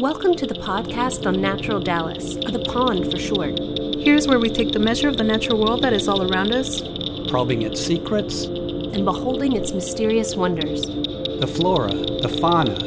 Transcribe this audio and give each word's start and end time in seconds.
Welcome 0.00 0.34
to 0.36 0.46
the 0.46 0.54
podcast 0.54 1.26
on 1.26 1.42
Natural 1.42 1.78
Dallas, 1.78 2.36
or 2.36 2.50
the 2.52 2.64
Pond 2.72 3.10
for 3.10 3.18
short. 3.18 3.58
Here's 4.02 4.26
where 4.26 4.38
we 4.38 4.48
take 4.48 4.72
the 4.72 4.78
measure 4.78 5.10
of 5.10 5.18
the 5.18 5.24
natural 5.24 5.62
world 5.62 5.82
that 5.82 5.92
is 5.92 6.08
all 6.08 6.22
around 6.22 6.52
us, 6.52 6.80
probing 7.28 7.60
its 7.60 7.84
secrets, 7.84 8.44
and 8.44 9.04
beholding 9.04 9.52
its 9.52 9.72
mysterious 9.72 10.34
wonders. 10.34 10.86
The 10.86 11.46
flora, 11.46 11.92
the 11.92 12.34
fauna, 12.40 12.78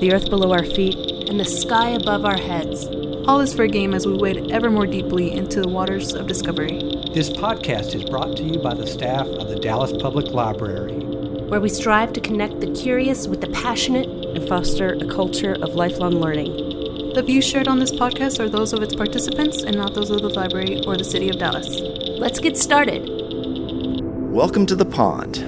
the 0.00 0.12
earth 0.12 0.28
below 0.28 0.50
our 0.52 0.64
feet, 0.64 0.96
and 1.28 1.38
the 1.38 1.44
sky 1.44 1.90
above 1.90 2.24
our 2.24 2.36
heads. 2.36 2.88
All 3.28 3.38
is 3.38 3.54
fair 3.54 3.68
game 3.68 3.94
as 3.94 4.04
we 4.04 4.14
wade 4.16 4.50
ever 4.50 4.68
more 4.68 4.88
deeply 4.88 5.30
into 5.30 5.60
the 5.60 5.68
waters 5.68 6.14
of 6.14 6.26
discovery. 6.26 6.80
This 7.14 7.30
podcast 7.30 7.94
is 7.94 8.02
brought 8.02 8.36
to 8.38 8.42
you 8.42 8.58
by 8.58 8.74
the 8.74 8.88
staff 8.88 9.28
of 9.28 9.50
the 9.50 9.60
Dallas 9.60 9.92
Public 10.02 10.32
Library, 10.32 10.98
where 11.46 11.60
we 11.60 11.68
strive 11.68 12.12
to 12.14 12.20
connect 12.20 12.58
the 12.58 12.72
curious 12.72 13.28
with 13.28 13.40
the 13.40 13.50
passionate 13.50 14.15
and 14.36 14.46
foster 14.46 14.92
a 15.00 15.06
culture 15.06 15.54
of 15.62 15.74
lifelong 15.74 16.12
learning. 16.20 16.52
The 17.14 17.22
views 17.22 17.46
shared 17.46 17.68
on 17.68 17.78
this 17.78 17.90
podcast 17.90 18.38
are 18.38 18.50
those 18.50 18.74
of 18.74 18.82
its 18.82 18.94
participants 18.94 19.62
and 19.62 19.74
not 19.74 19.94
those 19.94 20.10
of 20.10 20.20
the 20.20 20.28
library 20.28 20.84
or 20.86 20.94
the 20.94 21.04
city 21.04 21.30
of 21.30 21.38
Dallas. 21.38 21.80
Let's 22.18 22.38
get 22.38 22.58
started. 22.58 23.08
Welcome 24.30 24.66
to 24.66 24.76
the 24.76 24.84
pond. 24.84 25.38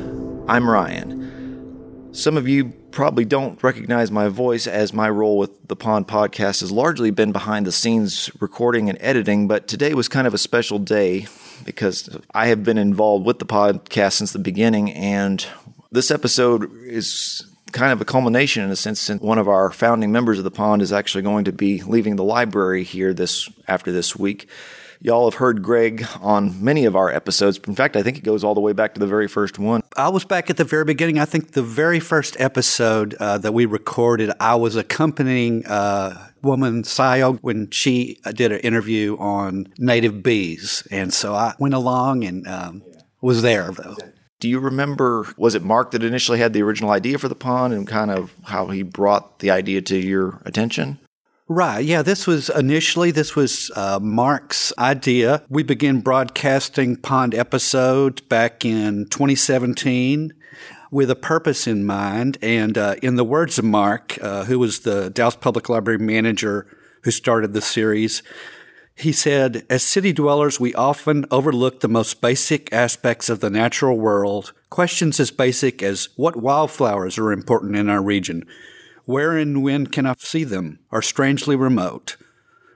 I'm 0.49 0.71
Ryan. 0.71 2.15
Some 2.15 2.39
of 2.39 2.49
you 2.49 2.71
probably 2.91 3.27
don't 3.27 3.63
recognize 3.63 4.11
my 4.11 4.29
voice 4.29 4.67
as 4.67 4.95
my 4.95 5.11
role 5.11 5.37
with 5.37 5.69
the 5.69 5.77
Pond 5.77 6.09
podcast 6.09 6.63
has 6.63 6.73
largely 6.73 7.11
been 7.11 7.31
behind 7.31 7.67
the 7.67 7.73
scenes 7.73 8.31
recording 8.41 8.89
and 8.89 8.97
editing, 9.03 9.47
but 9.47 9.69
today 9.69 9.93
was 9.93 10.09
kind 10.09 10.27
of 10.27 10.33
a 10.33 10.39
special 10.39 10.79
day 10.79 11.27
because 11.67 12.09
I 12.33 12.47
have 12.47 12.65
been 12.65 12.79
involved 12.79 13.27
with 13.27 13.39
the 13.39 13.45
podcast 13.45 14.15
since 14.15 14.33
the 14.33 14.39
beginning, 14.39 14.91
and 14.93 15.47
this 15.93 16.11
episode 16.11 16.73
is 16.87 17.45
kind 17.73 17.93
of 17.93 18.01
a 18.01 18.05
culmination 18.05 18.65
in 18.65 18.71
a 18.71 18.77
sense 18.77 19.01
since 19.01 19.21
one 19.23 19.39
of 19.39 19.49
our 19.49 19.71
founding 19.71 20.13
members 20.13 20.39
of 20.39 20.45
the 20.45 20.51
pond 20.51 20.83
is 20.83 20.93
actually 20.93 21.23
going 21.23 21.45
to 21.45 21.53
be 21.53 21.83
leaving 21.83 22.17
the 22.17 22.25
library 22.25 22.85
here 22.85 23.13
this 23.15 23.49
after 23.67 23.93
this 23.93 24.17
week 24.17 24.49
y'all 25.01 25.31
have 25.31 25.39
heard 25.39 25.63
greg 25.63 26.07
on 26.21 26.63
many 26.63 26.85
of 26.85 26.97
our 26.97 27.11
episodes 27.11 27.59
in 27.67 27.75
fact 27.75 27.97
i 27.97 28.03
think 28.03 28.19
it 28.19 28.25
goes 28.25 28.43
all 28.43 28.55
the 28.55 28.61
way 28.61 28.73
back 28.73 28.95
to 28.95 29.01
the 29.01 29.07
very 29.07 29.29
first 29.29 29.59
one 29.59 29.83
i 29.97 30.09
was 30.09 30.25
back 30.25 30.51
at 30.51 30.57
the 30.57 30.65
very 30.65 30.85
beginning 30.85 31.19
i 31.19 31.25
think 31.25 31.53
the 31.53 31.63
very 31.63 32.01
first 32.01 32.39
episode 32.41 33.15
uh, 33.15 33.39
that 33.39 33.53
we 33.53 33.65
recorded 33.65 34.31
i 34.41 34.55
was 34.55 34.75
accompanying 34.75 35.65
uh, 35.67 36.29
woman 36.43 36.83
Sayo 36.83 37.39
when 37.41 37.71
she 37.71 38.21
did 38.35 38.53
an 38.53 38.61
interview 38.61 39.17
on 39.19 39.73
native 39.79 40.23
bees, 40.23 40.87
and 40.91 41.13
so 41.13 41.35
I 41.35 41.55
went 41.59 41.75
along 41.75 42.25
and 42.25 42.47
um, 42.47 42.83
was 43.21 43.43
there. 43.43 43.71
Though. 43.71 43.97
Do 44.41 44.49
you 44.49 44.61
remember, 44.61 45.27
was 45.37 45.55
it 45.55 45.63
Mark 45.63 45.91
that 45.91 46.05
initially 46.05 46.39
had 46.39 46.53
the 46.53 46.63
original 46.63 46.91
idea 46.91 47.19
for 47.19 47.29
the 47.29 47.35
pond 47.35 47.75
and 47.75 47.87
kind 47.87 48.11
of 48.11 48.35
how 48.45 48.67
he 48.69 48.83
brought 48.83 49.41
the 49.41 49.51
idea 49.51 49.83
to 49.83 49.97
your 49.97 50.41
attention? 50.45 50.99
Right. 51.49 51.85
Yeah. 51.85 52.03
This 52.03 52.27
was 52.27 52.51
initially, 52.51 53.11
this 53.11 53.35
was 53.35 53.71
uh, 53.75 53.99
Mark's 54.01 54.73
idea. 54.79 55.43
We 55.49 55.63
began 55.63 56.01
broadcasting 56.01 56.97
pond 56.97 57.35
episodes 57.35 58.21
back 58.21 58.65
in 58.65 59.07
2017 59.07 60.35
with 60.91 61.11
a 61.11 61.17
purpose 61.17 61.67
in 61.67 61.85
mind. 61.85 62.39
And 62.43 62.77
uh, 62.77 62.97
in 63.03 63.17
the 63.17 63.25
words 63.25 63.59
of 63.59 63.65
Mark, 63.65 64.19
uh, 64.21 64.45
who 64.45 64.59
was 64.59 64.81
the 64.81 65.11
Dallas 65.11 65.37
Public 65.37 65.69
Library 65.69 65.99
manager 65.99 66.67
who 67.03 67.11
started 67.11 67.55
the 67.55 67.63
series, 67.63 68.23
he 68.99 69.13
said, 69.13 69.65
As 69.71 69.83
city 69.83 70.13
dwellers, 70.13 70.59
we 70.59 70.75
often 70.75 71.25
overlook 71.31 71.81
the 71.81 71.89
most 71.89 72.21
basic 72.21 72.73
aspects 72.73 73.29
of 73.29 73.41
the 73.41 73.51
natural 73.51 73.97
world. 73.97 74.53
Questions 74.71 75.21
as 75.21 75.31
basic 75.31 75.83
as 75.83 76.09
what 76.17 76.37
wildflowers 76.37 77.17
are 77.17 77.31
important 77.31 77.77
in 77.77 77.89
our 77.89 78.03
region, 78.03 78.45
where 79.05 79.37
and 79.37 79.63
when 79.63 79.87
can 79.87 80.05
I 80.05 80.15
see 80.19 80.45
them, 80.45 80.81
are 80.91 81.03
strangely 81.03 81.55
remote. 81.55 82.17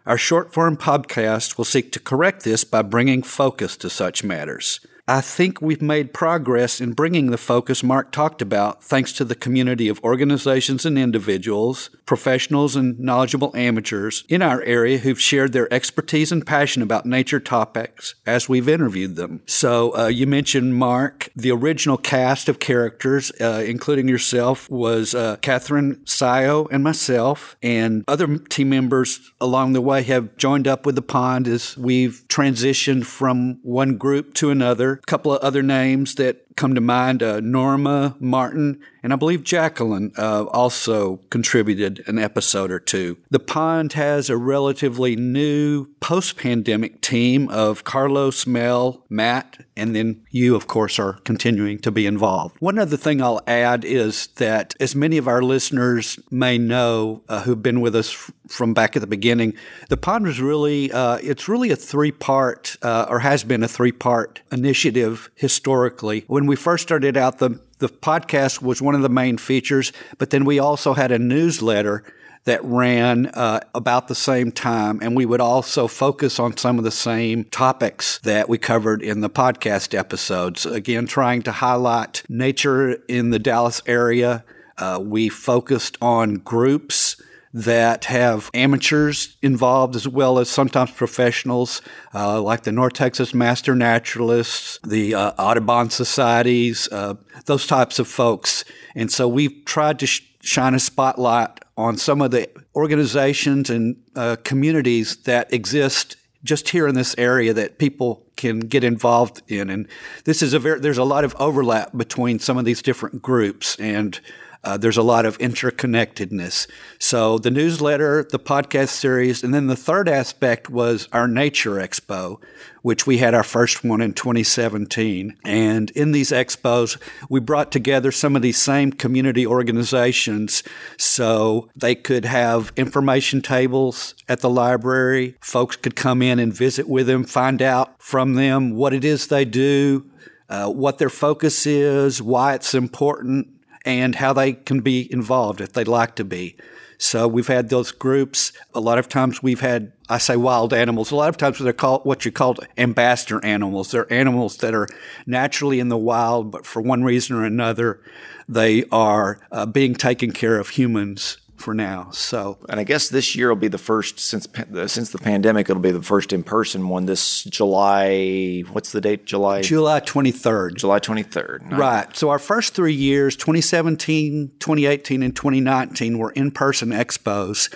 Our 0.06 0.18
short 0.18 0.52
form 0.52 0.76
podcast 0.76 1.58
will 1.58 1.64
seek 1.64 1.92
to 1.92 2.00
correct 2.00 2.44
this 2.44 2.64
by 2.64 2.82
bringing 2.82 3.22
focus 3.22 3.76
to 3.78 3.90
such 3.90 4.24
matters. 4.24 4.80
I 5.08 5.20
think 5.20 5.60
we've 5.60 5.82
made 5.82 6.14
progress 6.14 6.80
in 6.80 6.92
bringing 6.92 7.32
the 7.32 7.36
focus 7.36 7.82
Mark 7.82 8.12
talked 8.12 8.40
about 8.40 8.84
thanks 8.84 9.12
to 9.14 9.24
the 9.24 9.34
community 9.34 9.88
of 9.88 9.98
organizations 10.04 10.86
and 10.86 10.96
individuals, 10.96 11.90
professionals 12.06 12.76
and 12.76 13.00
knowledgeable 13.00 13.50
amateurs 13.56 14.22
in 14.28 14.42
our 14.42 14.62
area 14.62 14.98
who've 14.98 15.20
shared 15.20 15.52
their 15.52 15.72
expertise 15.74 16.30
and 16.30 16.46
passion 16.46 16.82
about 16.82 17.04
nature 17.04 17.40
topics 17.40 18.14
as 18.26 18.48
we've 18.48 18.68
interviewed 18.68 19.16
them. 19.16 19.42
So 19.46 19.96
uh, 19.96 20.06
you 20.06 20.28
mentioned 20.28 20.76
Mark. 20.76 21.30
The 21.34 21.50
original 21.50 21.96
cast 21.96 22.48
of 22.48 22.60
characters, 22.60 23.32
uh, 23.40 23.64
including 23.66 24.06
yourself, 24.06 24.70
was 24.70 25.16
uh, 25.16 25.36
Catherine 25.42 25.96
Sayo 26.04 26.68
and 26.70 26.84
myself, 26.84 27.56
and 27.60 28.04
other 28.06 28.38
team 28.38 28.70
members 28.70 29.32
along 29.40 29.72
the 29.72 29.80
way 29.80 30.04
have 30.04 30.36
joined 30.36 30.68
up 30.68 30.86
with 30.86 30.94
the 30.94 31.02
pond 31.02 31.48
as 31.48 31.76
we've 31.76 32.22
transitioned 32.28 33.04
from 33.04 33.58
one 33.62 33.96
group 33.96 34.34
to 34.34 34.50
another 34.50 34.92
couple 35.06 35.32
of 35.32 35.42
other 35.42 35.62
names 35.62 36.14
that 36.16 36.44
come 36.56 36.74
to 36.74 36.80
mind 36.80 37.22
uh, 37.22 37.40
Norma 37.40 38.16
Martin, 38.20 38.80
and 39.02 39.12
I 39.12 39.16
believe 39.16 39.42
Jacqueline 39.42 40.12
uh, 40.16 40.44
also 40.44 41.16
contributed 41.30 42.04
an 42.06 42.18
episode 42.18 42.70
or 42.70 42.78
two. 42.78 43.18
The 43.30 43.40
Pond 43.40 43.94
has 43.94 44.30
a 44.30 44.36
relatively 44.36 45.16
new 45.16 45.86
post 46.00 46.36
pandemic 46.36 47.00
team 47.00 47.48
of 47.48 47.84
Carlos, 47.84 48.46
Mel, 48.46 49.04
Matt, 49.08 49.64
and 49.76 49.96
then 49.96 50.22
you, 50.30 50.54
of 50.54 50.66
course, 50.66 50.98
are 50.98 51.14
continuing 51.24 51.78
to 51.78 51.90
be 51.90 52.06
involved. 52.06 52.56
One 52.60 52.78
other 52.78 52.96
thing 52.96 53.22
I'll 53.22 53.40
add 53.46 53.84
is 53.84 54.28
that, 54.36 54.74
as 54.80 54.94
many 54.94 55.16
of 55.16 55.26
our 55.28 55.42
listeners 55.42 56.18
may 56.30 56.58
know 56.58 57.22
uh, 57.28 57.42
who've 57.42 57.62
been 57.62 57.80
with 57.80 57.96
us 57.96 58.12
f- 58.12 58.30
from 58.48 58.74
back 58.74 58.96
at 58.96 59.00
the 59.00 59.06
beginning, 59.06 59.54
the 59.88 59.96
Pond 59.96 60.26
was 60.26 60.40
really, 60.40 60.92
uh, 60.92 61.18
it's 61.22 61.48
really 61.48 61.70
a 61.70 61.76
three 61.76 62.12
part, 62.12 62.76
uh, 62.82 63.06
or 63.08 63.20
has 63.20 63.44
been 63.44 63.62
a 63.62 63.68
three 63.68 63.92
part 63.92 64.42
initiative 64.50 65.30
historically. 65.34 66.24
When 66.26 66.46
we 66.46 66.56
first 66.56 66.82
started 66.82 67.16
out, 67.16 67.38
the, 67.38 67.60
the 67.82 67.88
podcast 67.88 68.62
was 68.62 68.80
one 68.80 68.94
of 68.94 69.02
the 69.02 69.08
main 69.08 69.36
features, 69.36 69.92
but 70.16 70.30
then 70.30 70.44
we 70.44 70.60
also 70.60 70.94
had 70.94 71.10
a 71.10 71.18
newsletter 71.18 72.04
that 72.44 72.64
ran 72.64 73.26
uh, 73.26 73.58
about 73.74 74.06
the 74.06 74.14
same 74.14 74.52
time, 74.52 75.00
and 75.02 75.16
we 75.16 75.26
would 75.26 75.40
also 75.40 75.88
focus 75.88 76.38
on 76.38 76.56
some 76.56 76.78
of 76.78 76.84
the 76.84 76.92
same 76.92 77.42
topics 77.44 78.20
that 78.20 78.48
we 78.48 78.56
covered 78.56 79.02
in 79.02 79.20
the 79.20 79.28
podcast 79.28 79.98
episodes. 79.98 80.64
Again, 80.64 81.08
trying 81.08 81.42
to 81.42 81.50
highlight 81.50 82.22
nature 82.28 82.92
in 83.08 83.30
the 83.30 83.40
Dallas 83.40 83.82
area. 83.84 84.44
Uh, 84.78 85.00
we 85.02 85.28
focused 85.28 85.98
on 86.00 86.36
groups 86.36 87.11
that 87.54 88.06
have 88.06 88.50
amateurs 88.54 89.36
involved 89.42 89.94
as 89.94 90.08
well 90.08 90.38
as 90.38 90.48
sometimes 90.48 90.90
professionals, 90.90 91.82
uh, 92.14 92.40
like 92.40 92.62
the 92.62 92.72
North 92.72 92.94
Texas 92.94 93.34
Master 93.34 93.74
Naturalists, 93.74 94.78
the 94.84 95.14
uh, 95.14 95.32
Audubon 95.38 95.90
Societies, 95.90 96.88
uh, 96.90 97.14
those 97.44 97.66
types 97.66 97.98
of 97.98 98.08
folks. 98.08 98.64
And 98.94 99.12
so 99.12 99.28
we've 99.28 99.64
tried 99.64 99.98
to 99.98 100.06
sh- 100.06 100.22
shine 100.40 100.74
a 100.74 100.80
spotlight 100.80 101.60
on 101.76 101.96
some 101.96 102.22
of 102.22 102.30
the 102.30 102.48
organizations 102.74 103.68
and 103.68 103.96
uh, 104.16 104.36
communities 104.44 105.16
that 105.24 105.52
exist 105.52 106.16
just 106.44 106.70
here 106.70 106.88
in 106.88 106.94
this 106.94 107.14
area 107.18 107.52
that 107.52 107.78
people 107.78 108.26
can 108.36 108.60
get 108.60 108.82
involved 108.82 109.42
in. 109.46 109.70
And 109.70 109.86
this 110.24 110.42
is 110.42 110.54
a 110.54 110.58
very, 110.58 110.80
there's 110.80 110.98
a 110.98 111.04
lot 111.04 111.24
of 111.24 111.36
overlap 111.38 111.96
between 111.96 112.38
some 112.38 112.58
of 112.58 112.64
these 112.64 112.82
different 112.82 113.22
groups. 113.22 113.76
And 113.78 114.18
uh, 114.64 114.76
there's 114.76 114.96
a 114.96 115.02
lot 115.02 115.26
of 115.26 115.38
interconnectedness. 115.38 116.68
So 116.98 117.38
the 117.38 117.50
newsletter, 117.50 118.24
the 118.30 118.38
podcast 118.38 118.90
series, 118.90 119.42
and 119.42 119.52
then 119.52 119.66
the 119.66 119.76
third 119.76 120.08
aspect 120.08 120.70
was 120.70 121.08
our 121.12 121.26
Nature 121.26 121.76
Expo, 121.76 122.40
which 122.82 123.06
we 123.06 123.18
had 123.18 123.34
our 123.34 123.42
first 123.42 123.82
one 123.84 124.00
in 124.00 124.12
2017. 124.12 125.36
And 125.44 125.90
in 125.92 126.12
these 126.12 126.30
expos, 126.30 126.96
we 127.28 127.40
brought 127.40 127.72
together 127.72 128.12
some 128.12 128.36
of 128.36 128.42
these 128.42 128.60
same 128.60 128.92
community 128.92 129.46
organizations 129.46 130.62
so 130.96 131.68
they 131.74 131.94
could 131.94 132.24
have 132.24 132.72
information 132.76 133.42
tables 133.42 134.14
at 134.28 134.40
the 134.40 134.50
library. 134.50 135.36
Folks 135.40 135.76
could 135.76 135.96
come 135.96 136.22
in 136.22 136.38
and 136.38 136.54
visit 136.54 136.88
with 136.88 137.08
them, 137.08 137.24
find 137.24 137.60
out 137.62 138.00
from 138.00 138.34
them 138.34 138.76
what 138.76 138.92
it 138.92 139.04
is 139.04 139.26
they 139.26 139.44
do, 139.44 140.08
uh, 140.48 140.68
what 140.68 140.98
their 140.98 141.10
focus 141.10 141.66
is, 141.66 142.22
why 142.22 142.54
it's 142.54 142.74
important, 142.74 143.48
and 143.84 144.14
how 144.16 144.32
they 144.32 144.52
can 144.54 144.80
be 144.80 145.10
involved 145.12 145.60
if 145.60 145.72
they'd 145.72 145.88
like 145.88 146.14
to 146.16 146.24
be. 146.24 146.56
So 146.98 147.26
we've 147.26 147.48
had 147.48 147.68
those 147.68 147.90
groups. 147.90 148.52
A 148.74 148.80
lot 148.80 148.98
of 148.98 149.08
times 149.08 149.42
we've 149.42 149.60
had, 149.60 149.92
I 150.08 150.18
say 150.18 150.36
wild 150.36 150.72
animals. 150.72 151.10
A 151.10 151.16
lot 151.16 151.30
of 151.30 151.36
times 151.36 151.58
they're 151.58 151.72
called 151.72 152.04
what 152.04 152.24
you 152.24 152.30
call 152.30 152.56
ambassador 152.78 153.44
animals. 153.44 153.90
They're 153.90 154.12
animals 154.12 154.58
that 154.58 154.72
are 154.72 154.86
naturally 155.26 155.80
in 155.80 155.88
the 155.88 155.96
wild, 155.96 156.52
but 156.52 156.64
for 156.64 156.80
one 156.80 157.02
reason 157.02 157.34
or 157.34 157.44
another, 157.44 158.00
they 158.48 158.84
are 158.92 159.40
uh, 159.50 159.66
being 159.66 159.96
taken 159.96 160.30
care 160.30 160.58
of 160.58 160.68
humans 160.68 161.38
for 161.62 161.72
now. 161.72 162.10
So, 162.10 162.58
and 162.68 162.78
I 162.80 162.84
guess 162.84 163.08
this 163.08 163.36
year 163.36 163.48
will 163.48 163.56
be 163.56 163.68
the 163.68 163.78
first 163.78 164.18
since 164.18 164.46
since 164.86 165.10
the 165.10 165.18
pandemic. 165.18 165.70
It'll 165.70 165.80
be 165.80 165.92
the 165.92 166.02
first 166.02 166.32
in 166.32 166.42
person 166.42 166.88
one 166.88 167.06
this 167.06 167.44
July. 167.44 168.64
What's 168.72 168.92
the 168.92 169.00
date? 169.00 169.24
July. 169.24 169.62
July 169.62 170.00
twenty 170.00 170.32
third. 170.32 170.76
July 170.76 170.98
twenty 170.98 171.22
third. 171.22 171.62
Right. 171.70 172.14
So 172.16 172.30
our 172.30 172.38
first 172.38 172.74
three 172.74 172.94
years, 172.94 173.36
2017, 173.36 174.52
2018, 174.58 175.22
and 175.22 175.34
2019, 175.34 176.18
were 176.18 176.32
in 176.32 176.50
person 176.50 176.90
expos, 176.90 177.72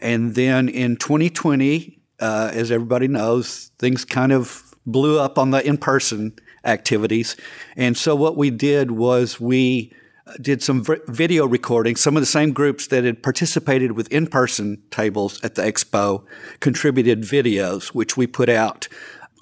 and 0.00 0.34
then 0.34 0.68
in 0.68 0.96
2020, 0.96 2.00
uh, 2.20 2.50
as 2.52 2.70
everybody 2.70 3.06
knows, 3.06 3.70
things 3.78 4.04
kind 4.04 4.32
of 4.32 4.74
blew 4.86 5.20
up 5.20 5.38
on 5.38 5.50
the 5.50 5.64
in 5.66 5.76
person 5.76 6.34
activities, 6.64 7.36
and 7.76 7.96
so 7.96 8.16
what 8.16 8.36
we 8.36 8.50
did 8.50 8.90
was 8.90 9.38
we 9.38 9.92
did 10.40 10.62
some 10.62 10.84
video 11.08 11.46
recording. 11.46 11.96
Some 11.96 12.16
of 12.16 12.22
the 12.22 12.26
same 12.26 12.52
groups 12.52 12.88
that 12.88 13.04
had 13.04 13.22
participated 13.22 13.92
with 13.92 14.10
in 14.12 14.26
person 14.26 14.82
tables 14.90 15.42
at 15.44 15.54
the 15.54 15.62
expo 15.62 16.24
contributed 16.60 17.22
videos, 17.22 17.88
which 17.88 18.16
we 18.16 18.26
put 18.26 18.48
out 18.48 18.88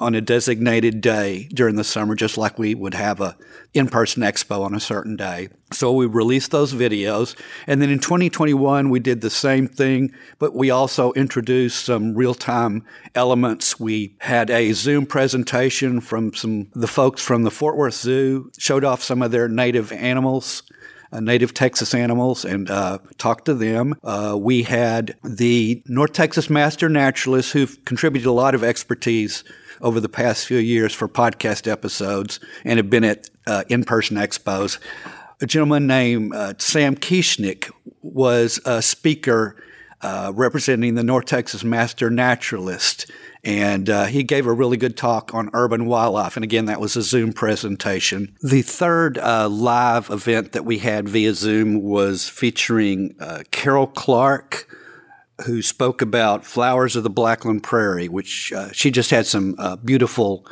on 0.00 0.14
a 0.14 0.20
designated 0.20 1.00
day 1.00 1.48
during 1.54 1.76
the 1.76 1.84
summer, 1.84 2.14
just 2.14 2.36
like 2.36 2.58
we 2.58 2.74
would 2.74 2.94
have 2.94 3.20
a 3.20 3.36
in-person 3.74 4.22
expo 4.22 4.64
on 4.64 4.74
a 4.74 4.80
certain 4.80 5.16
day. 5.16 5.48
So 5.72 5.92
we 5.92 6.06
released 6.06 6.50
those 6.50 6.74
videos. 6.74 7.36
And 7.66 7.80
then 7.80 7.90
in 7.90 7.98
2021, 7.98 8.90
we 8.90 9.00
did 9.00 9.20
the 9.20 9.30
same 9.30 9.66
thing, 9.66 10.12
but 10.38 10.54
we 10.54 10.70
also 10.70 11.12
introduced 11.12 11.84
some 11.84 12.14
real-time 12.14 12.84
elements. 13.14 13.80
We 13.80 14.16
had 14.18 14.50
a 14.50 14.72
Zoom 14.72 15.06
presentation 15.06 16.00
from 16.00 16.34
some, 16.34 16.68
the 16.74 16.86
folks 16.86 17.22
from 17.22 17.42
the 17.42 17.50
Fort 17.50 17.76
Worth 17.76 17.94
Zoo, 17.94 18.50
showed 18.58 18.84
off 18.84 19.02
some 19.02 19.22
of 19.22 19.30
their 19.30 19.48
native 19.48 19.92
animals 19.92 20.62
native 21.20 21.54
Texas 21.54 21.94
animals 21.94 22.44
and 22.44 22.70
uh, 22.70 22.98
talked 23.18 23.44
to 23.46 23.54
them. 23.54 23.94
Uh, 24.02 24.36
we 24.38 24.62
had 24.62 25.16
the 25.22 25.82
North 25.86 26.12
Texas 26.12 26.50
Master 26.50 26.88
Naturalists 26.88 27.52
who've 27.52 27.84
contributed 27.84 28.26
a 28.26 28.32
lot 28.32 28.54
of 28.54 28.64
expertise 28.64 29.44
over 29.80 30.00
the 30.00 30.08
past 30.08 30.46
few 30.46 30.58
years 30.58 30.92
for 30.92 31.08
podcast 31.08 31.70
episodes 31.70 32.40
and 32.64 32.78
have 32.78 32.90
been 32.90 33.04
at 33.04 33.28
uh, 33.46 33.64
in 33.68 33.84
person 33.84 34.16
expos. 34.16 34.78
A 35.40 35.46
gentleman 35.46 35.86
named 35.86 36.34
uh, 36.34 36.54
Sam 36.58 36.96
Kieschnick 36.96 37.70
was 38.02 38.60
a 38.64 38.80
speaker 38.80 39.56
uh, 40.00 40.32
representing 40.34 40.94
the 40.94 41.02
North 41.02 41.26
Texas 41.26 41.64
Master 41.64 42.10
Naturalist. 42.10 43.10
And 43.44 43.90
uh, 43.90 44.04
he 44.04 44.22
gave 44.22 44.46
a 44.46 44.52
really 44.52 44.78
good 44.78 44.96
talk 44.96 45.34
on 45.34 45.50
urban 45.52 45.84
wildlife. 45.84 46.36
And 46.36 46.44
again, 46.44 46.64
that 46.64 46.80
was 46.80 46.96
a 46.96 47.02
Zoom 47.02 47.32
presentation. 47.32 48.34
The 48.42 48.62
third 48.62 49.18
uh, 49.18 49.48
live 49.50 50.08
event 50.08 50.52
that 50.52 50.64
we 50.64 50.78
had 50.78 51.08
via 51.08 51.34
Zoom 51.34 51.82
was 51.82 52.28
featuring 52.28 53.14
uh, 53.20 53.42
Carol 53.50 53.86
Clark, 53.86 54.66
who 55.44 55.60
spoke 55.60 56.00
about 56.00 56.46
Flowers 56.46 56.96
of 56.96 57.02
the 57.02 57.10
Blackland 57.10 57.62
Prairie, 57.62 58.08
which 58.08 58.52
uh, 58.52 58.72
she 58.72 58.90
just 58.90 59.10
had 59.10 59.26
some 59.26 59.56
uh, 59.58 59.76
beautiful 59.76 60.46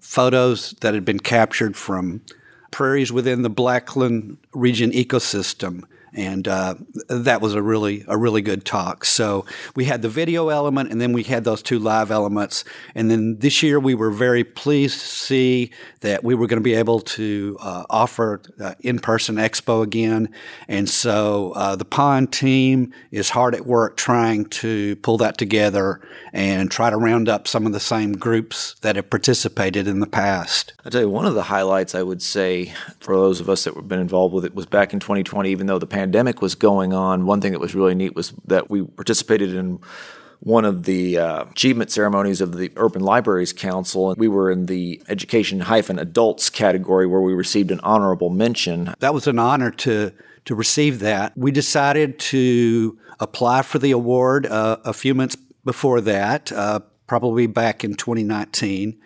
photos 0.00 0.70
that 0.80 0.94
had 0.94 1.04
been 1.04 1.18
captured 1.18 1.76
from 1.76 2.22
prairies 2.70 3.10
within 3.10 3.42
the 3.42 3.50
Blackland 3.50 4.38
region 4.54 4.92
ecosystem 4.92 5.82
and 6.12 6.46
uh, 6.48 6.74
that 7.08 7.40
was 7.40 7.54
a 7.54 7.62
really 7.62 8.04
a 8.08 8.16
really 8.16 8.42
good 8.42 8.64
talk. 8.64 9.04
So 9.04 9.44
we 9.74 9.84
had 9.84 10.02
the 10.02 10.08
video 10.08 10.48
element, 10.48 10.90
and 10.90 11.00
then 11.00 11.12
we 11.12 11.22
had 11.22 11.44
those 11.44 11.62
two 11.62 11.78
live 11.78 12.10
elements. 12.10 12.64
And 12.94 13.10
then 13.10 13.38
this 13.38 13.62
year, 13.62 13.78
we 13.78 13.94
were 13.94 14.10
very 14.10 14.44
pleased 14.44 15.00
to 15.00 15.06
see 15.06 15.70
that 16.00 16.24
we 16.24 16.34
were 16.34 16.46
going 16.46 16.60
to 16.60 16.64
be 16.64 16.74
able 16.74 17.00
to 17.00 17.56
uh, 17.60 17.84
offer 17.90 18.40
uh, 18.60 18.74
in 18.80 18.98
person 18.98 19.36
expo 19.36 19.82
again. 19.82 20.28
And 20.68 20.88
so 20.88 21.52
uh, 21.52 21.76
the 21.76 21.84
Pond 21.84 22.32
team 22.32 22.92
is 23.10 23.30
hard 23.30 23.54
at 23.54 23.66
work 23.66 23.96
trying 23.96 24.46
to 24.46 24.96
pull 24.96 25.18
that 25.18 25.38
together 25.38 26.00
and 26.32 26.70
try 26.70 26.90
to 26.90 26.96
round 26.96 27.28
up 27.28 27.48
some 27.48 27.66
of 27.66 27.72
the 27.72 27.80
same 27.80 28.12
groups 28.12 28.76
that 28.82 28.96
have 28.96 29.10
participated 29.10 29.86
in 29.86 30.00
the 30.00 30.06
past. 30.06 30.72
I 30.84 30.90
tell 30.90 31.02
you, 31.02 31.10
one 31.10 31.26
of 31.26 31.34
the 31.34 31.44
highlights 31.44 31.94
I 31.94 32.02
would 32.02 32.22
say 32.22 32.72
for 33.00 33.16
those 33.16 33.40
of 33.40 33.48
us 33.48 33.64
that 33.64 33.74
have 33.74 33.88
been 33.88 34.00
involved 34.00 34.34
with 34.34 34.44
it 34.44 34.54
was 34.54 34.66
back 34.66 34.92
in 34.92 35.00
2020, 35.00 35.50
even 35.50 35.66
though 35.66 35.78
the 35.78 35.86
pandemic 35.98 36.40
was 36.40 36.54
going 36.54 36.92
on, 36.92 37.26
one 37.26 37.40
thing 37.40 37.50
that 37.50 37.58
was 37.58 37.74
really 37.74 37.94
neat 37.94 38.14
was 38.14 38.32
that 38.46 38.70
we 38.70 38.82
participated 38.82 39.52
in 39.52 39.80
one 40.38 40.64
of 40.64 40.84
the 40.84 41.18
uh, 41.18 41.42
achievement 41.50 41.90
ceremonies 41.90 42.40
of 42.40 42.56
the 42.56 42.70
Urban 42.76 43.02
Libraries 43.02 43.52
Council. 43.52 44.10
And 44.10 44.18
we 44.20 44.28
were 44.28 44.48
in 44.48 44.66
the 44.66 45.02
education 45.08 45.58
hyphen 45.58 45.98
adults 45.98 46.50
category 46.50 47.08
where 47.08 47.20
we 47.20 47.34
received 47.34 47.72
an 47.72 47.80
honorable 47.80 48.30
mention. 48.30 48.94
That 49.00 49.12
was 49.12 49.26
an 49.26 49.40
honor 49.40 49.72
to 49.72 50.12
to 50.44 50.54
receive 50.54 51.00
that. 51.00 51.36
We 51.36 51.50
decided 51.50 52.18
to 52.20 52.96
apply 53.18 53.62
for 53.62 53.80
the 53.80 53.90
award 53.90 54.46
uh, 54.46 54.78
a 54.84 54.92
few 54.92 55.14
months 55.14 55.36
before 55.64 56.00
that, 56.02 56.52
uh, 56.52 56.80
probably 57.08 57.46
back 57.48 57.82
in 57.82 57.94
2019. 57.94 58.98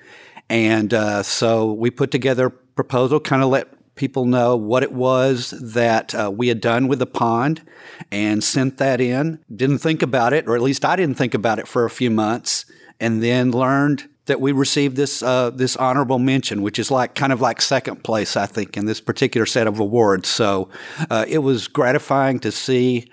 And 0.50 0.94
uh, 0.94 1.22
so 1.22 1.72
we 1.72 1.90
put 1.90 2.10
together 2.10 2.46
a 2.46 2.50
proposal, 2.50 3.18
kind 3.18 3.42
of 3.42 3.48
let 3.48 3.71
people 3.94 4.24
know 4.24 4.56
what 4.56 4.82
it 4.82 4.92
was 4.92 5.50
that 5.50 6.14
uh, 6.14 6.30
we 6.34 6.48
had 6.48 6.60
done 6.60 6.88
with 6.88 6.98
the 6.98 7.06
pond 7.06 7.62
and 8.10 8.42
sent 8.42 8.78
that 8.78 9.00
in. 9.00 9.38
Didn't 9.54 9.78
think 9.78 10.02
about 10.02 10.32
it, 10.32 10.46
or 10.46 10.54
at 10.54 10.62
least 10.62 10.84
I 10.84 10.96
didn't 10.96 11.16
think 11.16 11.34
about 11.34 11.58
it 11.58 11.68
for 11.68 11.84
a 11.84 11.90
few 11.90 12.10
months, 12.10 12.64
and 12.98 13.22
then 13.22 13.50
learned 13.50 14.08
that 14.26 14.40
we 14.40 14.52
received 14.52 14.96
this 14.96 15.22
uh, 15.22 15.50
this 15.50 15.76
honorable 15.76 16.18
mention, 16.18 16.62
which 16.62 16.78
is 16.78 16.90
like 16.90 17.14
kind 17.14 17.32
of 17.32 17.40
like 17.40 17.60
second 17.60 18.04
place, 18.04 18.36
I 18.36 18.46
think, 18.46 18.76
in 18.76 18.86
this 18.86 19.00
particular 19.00 19.46
set 19.46 19.66
of 19.66 19.80
awards. 19.80 20.28
So 20.28 20.68
uh, 21.10 21.24
it 21.28 21.38
was 21.38 21.68
gratifying 21.68 22.38
to 22.40 22.52
see 22.52 23.10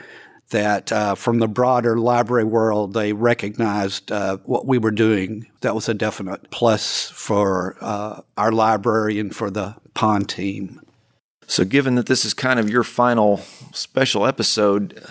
that 0.50 0.92
uh, 0.92 1.16
from 1.16 1.40
the 1.40 1.48
broader 1.48 1.98
library 1.98 2.44
world, 2.44 2.94
they 2.94 3.14
recognized 3.14 4.12
uh, 4.12 4.38
what 4.46 4.66
we 4.66 4.78
were 4.78 4.92
doing. 4.92 5.48
That 5.62 5.76
was 5.76 5.88
a 5.90 5.94
definite 5.94 6.50
plus 6.50 7.10
for 7.12 7.78
uh, 7.82 8.22
our 8.38 8.52
library 8.52 9.20
and 9.20 9.36
for 9.36 9.52
the 9.52 9.76
Pond 10.00 10.30
team. 10.30 10.80
So, 11.46 11.66
given 11.66 11.96
that 11.96 12.06
this 12.06 12.24
is 12.24 12.34
kind 12.34 12.58
of 12.58 12.70
your 12.70 12.86
final 12.86 13.40
special 13.74 14.26
episode, 14.26 15.04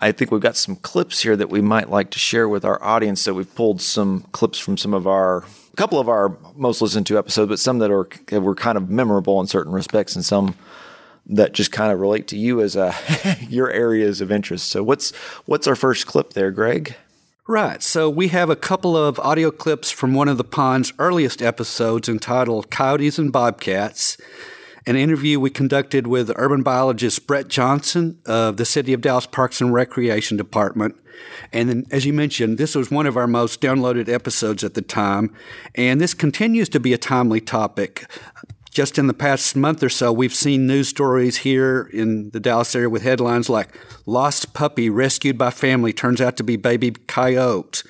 I 0.00 0.12
think 0.12 0.30
we've 0.30 0.40
got 0.40 0.54
some 0.54 0.76
clips 0.76 1.22
here 1.22 1.34
that 1.34 1.50
we 1.50 1.60
might 1.60 1.90
like 1.90 2.10
to 2.10 2.20
share 2.20 2.48
with 2.48 2.64
our 2.64 2.80
audience. 2.80 3.20
So, 3.20 3.34
we've 3.34 3.52
pulled 3.52 3.82
some 3.82 4.20
clips 4.30 4.60
from 4.60 4.76
some 4.76 4.94
of 4.94 5.08
our 5.08 5.38
a 5.38 5.76
couple 5.76 5.98
of 5.98 6.08
our 6.08 6.38
most 6.54 6.80
listened 6.80 7.08
to 7.08 7.18
episodes, 7.18 7.48
but 7.48 7.58
some 7.58 7.80
that 7.80 7.90
are 7.90 8.06
that 8.28 8.40
were 8.40 8.54
kind 8.54 8.78
of 8.78 8.88
memorable 8.88 9.40
in 9.40 9.48
certain 9.48 9.72
respects, 9.72 10.14
and 10.14 10.24
some 10.24 10.54
that 11.26 11.52
just 11.52 11.72
kind 11.72 11.90
of 11.90 11.98
relate 11.98 12.28
to 12.28 12.38
you 12.38 12.60
as 12.60 12.76
uh, 12.76 12.94
a, 13.24 13.44
your 13.48 13.72
areas 13.72 14.20
of 14.20 14.30
interest. 14.30 14.68
So 14.68 14.84
what's 14.84 15.10
what's 15.46 15.66
our 15.66 15.74
first 15.74 16.06
clip 16.06 16.34
there, 16.34 16.52
Greg? 16.52 16.94
Right. 17.50 17.82
So 17.82 18.10
we 18.10 18.28
have 18.28 18.50
a 18.50 18.56
couple 18.56 18.94
of 18.94 19.18
audio 19.20 19.50
clips 19.50 19.90
from 19.90 20.12
one 20.12 20.28
of 20.28 20.36
the 20.36 20.44
pond's 20.44 20.92
earliest 20.98 21.40
episodes 21.40 22.06
entitled 22.06 22.70
Coyotes 22.70 23.18
and 23.18 23.32
Bobcats, 23.32 24.18
an 24.86 24.96
interview 24.96 25.40
we 25.40 25.48
conducted 25.48 26.06
with 26.06 26.30
urban 26.36 26.62
biologist 26.62 27.26
Brett 27.26 27.48
Johnson 27.48 28.18
of 28.26 28.58
the 28.58 28.66
City 28.66 28.92
of 28.92 29.00
Dallas 29.00 29.24
Parks 29.24 29.62
and 29.62 29.72
Recreation 29.72 30.36
Department. 30.36 30.96
And 31.50 31.70
then, 31.70 31.86
as 31.90 32.04
you 32.04 32.12
mentioned, 32.12 32.58
this 32.58 32.74
was 32.74 32.90
one 32.90 33.06
of 33.06 33.16
our 33.16 33.26
most 33.26 33.62
downloaded 33.62 34.10
episodes 34.10 34.62
at 34.62 34.74
the 34.74 34.82
time, 34.82 35.34
and 35.74 36.02
this 36.02 36.12
continues 36.12 36.68
to 36.68 36.78
be 36.80 36.92
a 36.92 36.98
timely 36.98 37.40
topic. 37.40 38.10
Just 38.70 38.98
in 38.98 39.06
the 39.06 39.14
past 39.14 39.56
month 39.56 39.82
or 39.82 39.88
so, 39.88 40.12
we've 40.12 40.34
seen 40.34 40.66
news 40.66 40.88
stories 40.88 41.38
here 41.38 41.90
in 41.92 42.30
the 42.30 42.40
Dallas 42.40 42.74
area 42.74 42.90
with 42.90 43.02
headlines 43.02 43.48
like 43.48 43.74
Lost 44.06 44.52
Puppy 44.52 44.90
Rescued 44.90 45.38
by 45.38 45.50
Family 45.50 45.92
Turns 45.92 46.20
Out 46.20 46.36
to 46.36 46.44
Be 46.44 46.56
Baby 46.56 46.90
Coyote. 46.90 47.82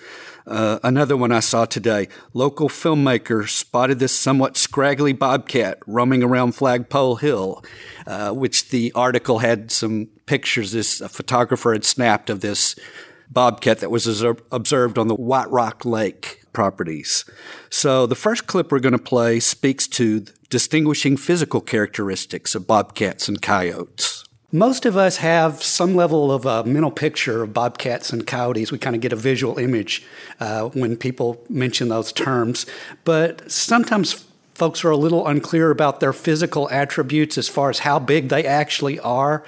Uh, 0.46 0.78
another 0.82 1.16
one 1.16 1.30
I 1.30 1.40
saw 1.40 1.66
today. 1.66 2.08
Local 2.32 2.70
filmmaker 2.70 3.46
spotted 3.46 3.98
this 3.98 4.12
somewhat 4.12 4.56
scraggly 4.56 5.12
bobcat 5.12 5.78
roaming 5.86 6.22
around 6.22 6.52
Flagpole 6.52 7.16
Hill, 7.16 7.62
uh, 8.06 8.30
which 8.30 8.70
the 8.70 8.90
article 8.94 9.40
had 9.40 9.70
some 9.70 10.06
pictures 10.24 10.72
this 10.72 11.00
photographer 11.08 11.74
had 11.74 11.84
snapped 11.84 12.30
of 12.30 12.40
this 12.40 12.76
bobcat 13.30 13.80
that 13.80 13.90
was 13.90 14.22
observed 14.50 14.96
on 14.96 15.08
the 15.08 15.14
White 15.14 15.50
Rock 15.50 15.84
Lake 15.84 16.37
properties. 16.52 17.24
So 17.70 18.06
the 18.06 18.14
first 18.14 18.46
clip 18.46 18.72
we're 18.72 18.80
going 18.80 18.92
to 18.92 18.98
play 18.98 19.40
speaks 19.40 19.86
to 19.88 20.24
distinguishing 20.50 21.16
physical 21.16 21.60
characteristics 21.60 22.54
of 22.54 22.66
bobcats 22.66 23.28
and 23.28 23.40
coyotes. 23.40 24.24
Most 24.50 24.86
of 24.86 24.96
us 24.96 25.18
have 25.18 25.62
some 25.62 25.94
level 25.94 26.32
of 26.32 26.46
a 26.46 26.64
mental 26.64 26.90
picture 26.90 27.42
of 27.42 27.52
bobcats 27.52 28.10
and 28.14 28.26
coyotes. 28.26 28.72
We 28.72 28.78
kind 28.78 28.96
of 28.96 29.02
get 29.02 29.12
a 29.12 29.16
visual 29.16 29.58
image 29.58 30.06
uh, 30.40 30.70
when 30.70 30.96
people 30.96 31.44
mention 31.50 31.88
those 31.88 32.12
terms. 32.12 32.64
But 33.04 33.50
sometimes 33.50 34.24
folks 34.54 34.84
are 34.84 34.90
a 34.90 34.96
little 34.96 35.26
unclear 35.26 35.70
about 35.70 36.00
their 36.00 36.14
physical 36.14 36.68
attributes 36.70 37.36
as 37.36 37.46
far 37.46 37.68
as 37.68 37.80
how 37.80 37.98
big 37.98 38.30
they 38.30 38.46
actually 38.46 38.98
are. 39.00 39.44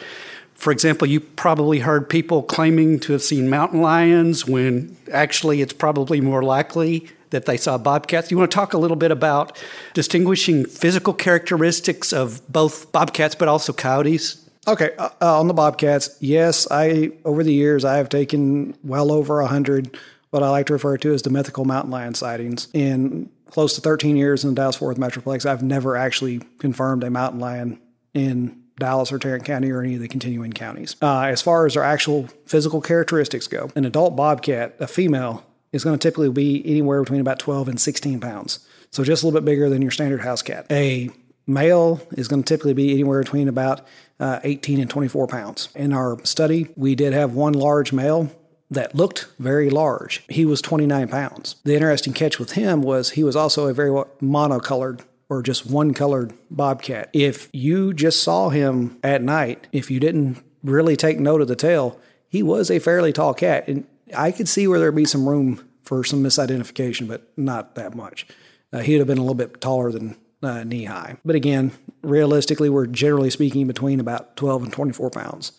For 0.61 0.73
example, 0.73 1.09
you 1.09 1.21
probably 1.21 1.79
heard 1.79 2.11
people 2.11 2.43
claiming 2.43 3.01
to 3.01 3.15
have 3.15 3.23
seen 3.23 3.49
mountain 3.49 3.81
lions 3.81 4.47
when 4.47 4.95
actually 5.11 5.63
it's 5.63 5.73
probably 5.73 6.21
more 6.21 6.43
likely 6.43 7.09
that 7.31 7.47
they 7.47 7.57
saw 7.57 7.79
bobcats. 7.79 8.31
You 8.31 8.37
want 8.37 8.51
to 8.51 8.55
talk 8.55 8.75
a 8.75 8.79
little 8.79 8.99
bit 8.99 9.11
about 9.11 9.59
distinguishing 9.95 10.67
physical 10.67 11.15
characteristics 11.15 12.13
of 12.13 12.47
both 12.53 12.93
bobcats 12.93 13.35
but 13.35 13.49
also 13.49 13.73
coyotes? 13.73 14.51
Okay, 14.69 14.91
uh, 14.99 15.09
uh, 15.23 15.41
on 15.41 15.49
the 15.49 15.55
bobcats, 15.55 16.15
yes, 16.21 16.71
I 16.71 17.13
over 17.25 17.43
the 17.43 17.55
years 17.55 17.83
I 17.83 17.97
have 17.97 18.11
taken 18.11 18.77
well 18.85 19.11
over 19.11 19.41
a 19.41 19.47
hundred 19.47 19.97
what 20.29 20.43
I 20.43 20.51
like 20.51 20.67
to 20.67 20.75
refer 20.75 20.99
to 20.99 21.15
as 21.15 21.23
the 21.23 21.31
mythical 21.31 21.65
mountain 21.65 21.91
lion 21.91 22.13
sightings. 22.15 22.69
In 22.75 23.31
close 23.47 23.75
to 23.77 23.81
13 23.81 24.15
years 24.15 24.45
in 24.45 24.51
the 24.51 24.57
Dallas 24.57 24.77
Fort 24.77 24.99
Worth 24.99 25.15
Metroplex, 25.15 25.47
I've 25.47 25.63
never 25.63 25.97
actually 25.97 26.43
confirmed 26.59 27.03
a 27.03 27.11
mountain 27.11 27.41
lion 27.41 27.81
in 28.13 28.60
Dallas 28.81 29.13
or 29.13 29.19
Tarrant 29.21 29.45
County 29.45 29.71
or 29.71 29.81
any 29.81 29.95
of 29.95 30.01
the 30.01 30.09
continuing 30.09 30.53
counties. 30.53 30.97
Uh, 31.01 31.23
as 31.23 31.41
far 31.41 31.67
as 31.67 31.75
their 31.75 31.85
actual 31.85 32.27
physical 32.47 32.81
characteristics 32.81 33.47
go, 33.47 33.71
an 33.77 33.85
adult 33.85 34.17
bobcat, 34.17 34.75
a 34.81 34.89
female, 34.89 35.45
is 35.73 35.85
going 35.85 35.97
to 35.97 36.03
typically 36.03 36.31
be 36.31 36.67
anywhere 36.67 37.01
between 37.03 37.21
about 37.21 37.39
12 37.39 37.69
and 37.69 37.81
16 37.81 38.19
pounds. 38.19 38.67
So 38.91 39.05
just 39.05 39.23
a 39.23 39.27
little 39.27 39.41
bit 39.41 39.45
bigger 39.45 39.69
than 39.69 39.83
your 39.83 39.93
standard 39.93 40.23
house 40.23 40.43
cat. 40.43 40.67
A 40.71 41.11
male 41.47 42.01
is 42.13 42.27
going 42.27 42.43
to 42.43 42.49
typically 42.49 42.75
be 42.75 42.93
anywhere 42.93 43.23
between 43.23 43.47
about 43.47 43.87
uh, 44.19 44.41
18 44.43 44.81
and 44.81 44.91
24 44.91 45.29
pounds. 45.29 45.69
In 45.75 45.93
our 45.93 46.19
study, 46.25 46.69
we 46.77 46.95
did 46.95 47.13
have 47.13 47.35
one 47.35 47.53
large 47.53 47.93
male 47.93 48.31
that 48.71 48.95
looked 48.95 49.27
very 49.39 49.69
large. 49.69 50.25
He 50.29 50.45
was 50.45 50.63
29 50.63 51.09
pounds. 51.09 51.57
The 51.65 51.75
interesting 51.75 52.13
catch 52.13 52.39
with 52.39 52.53
him 52.53 52.83
was 52.83 53.11
he 53.11 53.25
was 53.25 53.37
also 53.37 53.67
a 53.67 53.75
very 53.75 53.91
monocolored 54.21 55.01
or 55.31 55.43
just 55.43 55.65
one 55.65 55.95
colored 55.95 56.35
bobcat. 56.51 57.09
If 57.15 57.49
you 57.53 57.95
just 57.95 58.23
saw 58.23 58.51
him 58.51 58.99
at 59.03 59.23
night, 59.23 59.69
if 59.73 59.91
you 59.91 60.01
didn't 60.01 60.43
really 60.63 60.97
take 60.97 61.19
note 61.19 61.41
of 61.41 61.49
the 61.49 61.57
tail, 61.57 61.99
he 62.29 62.43
was 62.43 62.71
a 62.71 62.81
fairly 62.81 63.13
tall 63.13 63.33
cat. 63.33 63.67
And 63.69 63.87
I 64.15 64.33
could 64.33 64.49
see 64.49 64.67
where 64.67 64.79
there'd 64.79 64.95
be 64.95 65.05
some 65.07 65.29
room 65.29 65.67
for 65.85 66.05
some 66.05 66.23
misidentification, 66.23 67.09
but 67.09 67.27
not 67.37 67.77
that 67.77 67.95
much. 67.95 68.27
Uh, 68.73 68.81
he'd 68.81 68.99
have 68.99 69.07
been 69.07 69.19
a 69.19 69.23
little 69.23 69.35
bit 69.35 69.61
taller 69.61 69.91
than 69.91 70.17
uh, 70.43 70.65
knee 70.65 70.85
high. 70.85 71.17
But 71.25 71.37
again, 71.37 71.73
realistically, 72.03 72.69
we're 72.69 72.87
generally 72.87 73.31
speaking 73.31 73.67
between 73.67 74.01
about 74.01 74.37
12 74.37 74.65
and 74.65 74.73
24 74.73 75.11
pounds 75.11 75.53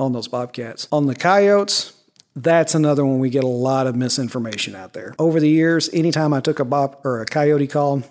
on 0.00 0.12
those 0.12 0.28
bobcats. 0.28 0.88
On 0.90 1.06
the 1.06 1.14
coyotes, 1.14 1.92
that's 2.34 2.74
another 2.74 3.04
one 3.04 3.20
we 3.20 3.30
get 3.30 3.44
a 3.44 3.48
lot 3.48 3.86
of 3.86 3.94
misinformation 3.94 4.74
out 4.74 4.94
there. 4.94 5.14
Over 5.18 5.38
the 5.38 5.48
years, 5.48 5.90
anytime 5.92 6.32
I 6.32 6.40
took 6.40 6.58
a 6.58 6.64
bob 6.64 6.98
or 7.04 7.20
a 7.20 7.26
coyote 7.26 7.66
call, 7.66 8.02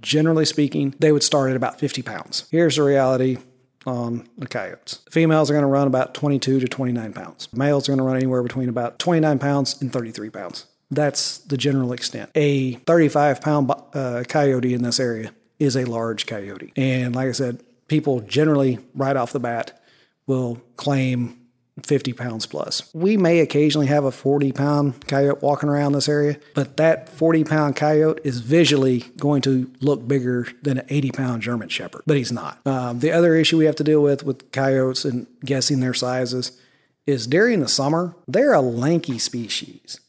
generally 0.00 0.44
speaking, 0.44 0.94
they 0.98 1.12
would 1.12 1.22
start 1.22 1.50
at 1.50 1.56
about 1.56 1.78
50 1.78 2.02
pounds. 2.02 2.46
Here's 2.50 2.76
the 2.76 2.82
reality 2.82 3.38
on 3.86 4.28
the 4.36 4.46
coyotes. 4.46 5.00
Females 5.10 5.50
are 5.50 5.54
going 5.54 5.62
to 5.62 5.68
run 5.68 5.86
about 5.86 6.14
22 6.14 6.60
to 6.60 6.68
29 6.68 7.12
pounds. 7.12 7.48
Males 7.52 7.88
are 7.88 7.92
going 7.92 7.98
to 7.98 8.04
run 8.04 8.16
anywhere 8.16 8.42
between 8.42 8.68
about 8.68 8.98
29 8.98 9.38
pounds 9.38 9.80
and 9.80 9.92
33 9.92 10.30
pounds. 10.30 10.66
That's 10.90 11.38
the 11.38 11.56
general 11.56 11.92
extent. 11.92 12.30
A 12.34 12.74
35 12.74 13.40
pound 13.40 13.70
uh, 13.94 14.24
coyote 14.28 14.74
in 14.74 14.82
this 14.82 15.00
area 15.00 15.32
is 15.58 15.76
a 15.76 15.84
large 15.84 16.26
coyote. 16.26 16.72
And 16.76 17.14
like 17.14 17.28
I 17.28 17.32
said, 17.32 17.62
people 17.88 18.20
generally 18.20 18.78
right 18.94 19.16
off 19.16 19.32
the 19.32 19.40
bat 19.40 19.80
will 20.26 20.60
claim 20.76 21.39
50 21.80 22.12
pounds 22.12 22.46
plus. 22.46 22.92
We 22.94 23.16
may 23.16 23.40
occasionally 23.40 23.86
have 23.88 24.04
a 24.04 24.10
40 24.10 24.52
pound 24.52 25.06
coyote 25.06 25.42
walking 25.42 25.68
around 25.68 25.92
this 25.92 26.08
area, 26.08 26.38
but 26.54 26.76
that 26.76 27.08
40 27.08 27.44
pound 27.44 27.76
coyote 27.76 28.20
is 28.24 28.40
visually 28.40 29.00
going 29.16 29.42
to 29.42 29.70
look 29.80 30.06
bigger 30.06 30.46
than 30.62 30.78
an 30.78 30.86
80 30.88 31.10
pound 31.12 31.42
German 31.42 31.68
Shepherd, 31.68 32.02
but 32.06 32.16
he's 32.16 32.32
not. 32.32 32.64
Um, 32.66 33.00
the 33.00 33.12
other 33.12 33.34
issue 33.34 33.58
we 33.58 33.66
have 33.66 33.76
to 33.76 33.84
deal 33.84 34.02
with 34.02 34.24
with 34.24 34.50
coyotes 34.52 35.04
and 35.04 35.26
guessing 35.44 35.80
their 35.80 35.94
sizes 35.94 36.58
is 37.06 37.26
during 37.26 37.60
the 37.60 37.68
summer, 37.68 38.14
they're 38.28 38.52
a 38.52 38.60
lanky 38.60 39.18
species. 39.18 40.00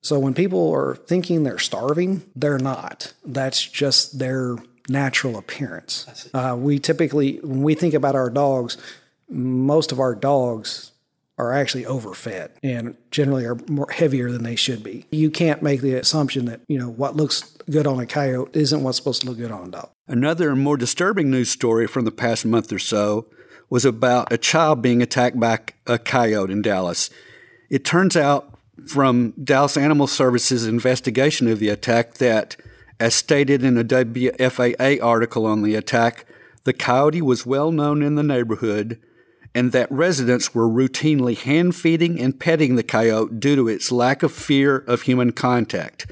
So 0.00 0.18
when 0.18 0.34
people 0.34 0.72
are 0.72 0.94
thinking 0.94 1.42
they're 1.42 1.58
starving, 1.58 2.22
they're 2.34 2.58
not. 2.58 3.12
That's 3.24 3.64
just 3.64 4.18
their 4.18 4.56
natural 4.88 5.36
appearance. 5.36 6.28
Uh, 6.32 6.56
we 6.58 6.78
typically, 6.78 7.38
when 7.42 7.62
we 7.62 7.74
think 7.74 7.94
about 7.94 8.14
our 8.14 8.30
dogs, 8.30 8.76
most 9.28 9.92
of 9.92 10.00
our 10.00 10.14
dogs 10.14 10.92
are 11.38 11.52
actually 11.52 11.86
overfed 11.86 12.50
and 12.62 12.96
generally 13.10 13.44
are 13.44 13.56
more 13.68 13.90
heavier 13.90 14.30
than 14.30 14.42
they 14.42 14.56
should 14.56 14.82
be. 14.82 15.06
You 15.10 15.30
can't 15.30 15.62
make 15.62 15.80
the 15.80 15.94
assumption 15.94 16.46
that, 16.46 16.60
you 16.68 16.78
know, 16.78 16.90
what 16.90 17.16
looks 17.16 17.56
good 17.70 17.86
on 17.86 18.00
a 18.00 18.06
coyote 18.06 18.58
isn't 18.58 18.82
what's 18.82 18.98
supposed 18.98 19.22
to 19.22 19.28
look 19.28 19.38
good 19.38 19.52
on 19.52 19.68
a 19.68 19.70
dog. 19.70 19.90
Another 20.08 20.56
more 20.56 20.76
disturbing 20.76 21.30
news 21.30 21.48
story 21.48 21.86
from 21.86 22.04
the 22.04 22.10
past 22.10 22.44
month 22.44 22.72
or 22.72 22.78
so 22.78 23.26
was 23.70 23.84
about 23.84 24.32
a 24.32 24.38
child 24.38 24.82
being 24.82 25.02
attacked 25.02 25.38
by 25.38 25.60
a 25.86 25.98
coyote 25.98 26.50
in 26.50 26.62
Dallas. 26.62 27.10
It 27.70 27.84
turns 27.84 28.16
out 28.16 28.58
from 28.86 29.34
Dallas 29.42 29.76
Animal 29.76 30.06
Services 30.06 30.66
investigation 30.66 31.48
of 31.48 31.58
the 31.58 31.68
attack 31.68 32.14
that, 32.14 32.56
as 32.98 33.14
stated 33.14 33.62
in 33.62 33.76
a 33.76 33.84
WFAA 33.84 35.02
article 35.02 35.44
on 35.44 35.62
the 35.62 35.74
attack, 35.74 36.24
the 36.64 36.72
coyote 36.72 37.22
was 37.22 37.46
well 37.46 37.70
known 37.70 38.02
in 38.02 38.14
the 38.14 38.22
neighborhood 38.22 38.98
and 39.58 39.72
that 39.72 39.90
residents 39.90 40.54
were 40.54 40.68
routinely 40.68 41.36
hand 41.36 41.74
feeding 41.74 42.20
and 42.20 42.38
petting 42.38 42.76
the 42.76 42.82
coyote 42.84 43.40
due 43.40 43.56
to 43.56 43.66
its 43.66 43.90
lack 43.90 44.22
of 44.22 44.30
fear 44.30 44.76
of 44.76 45.02
human 45.02 45.32
contact. 45.32 46.08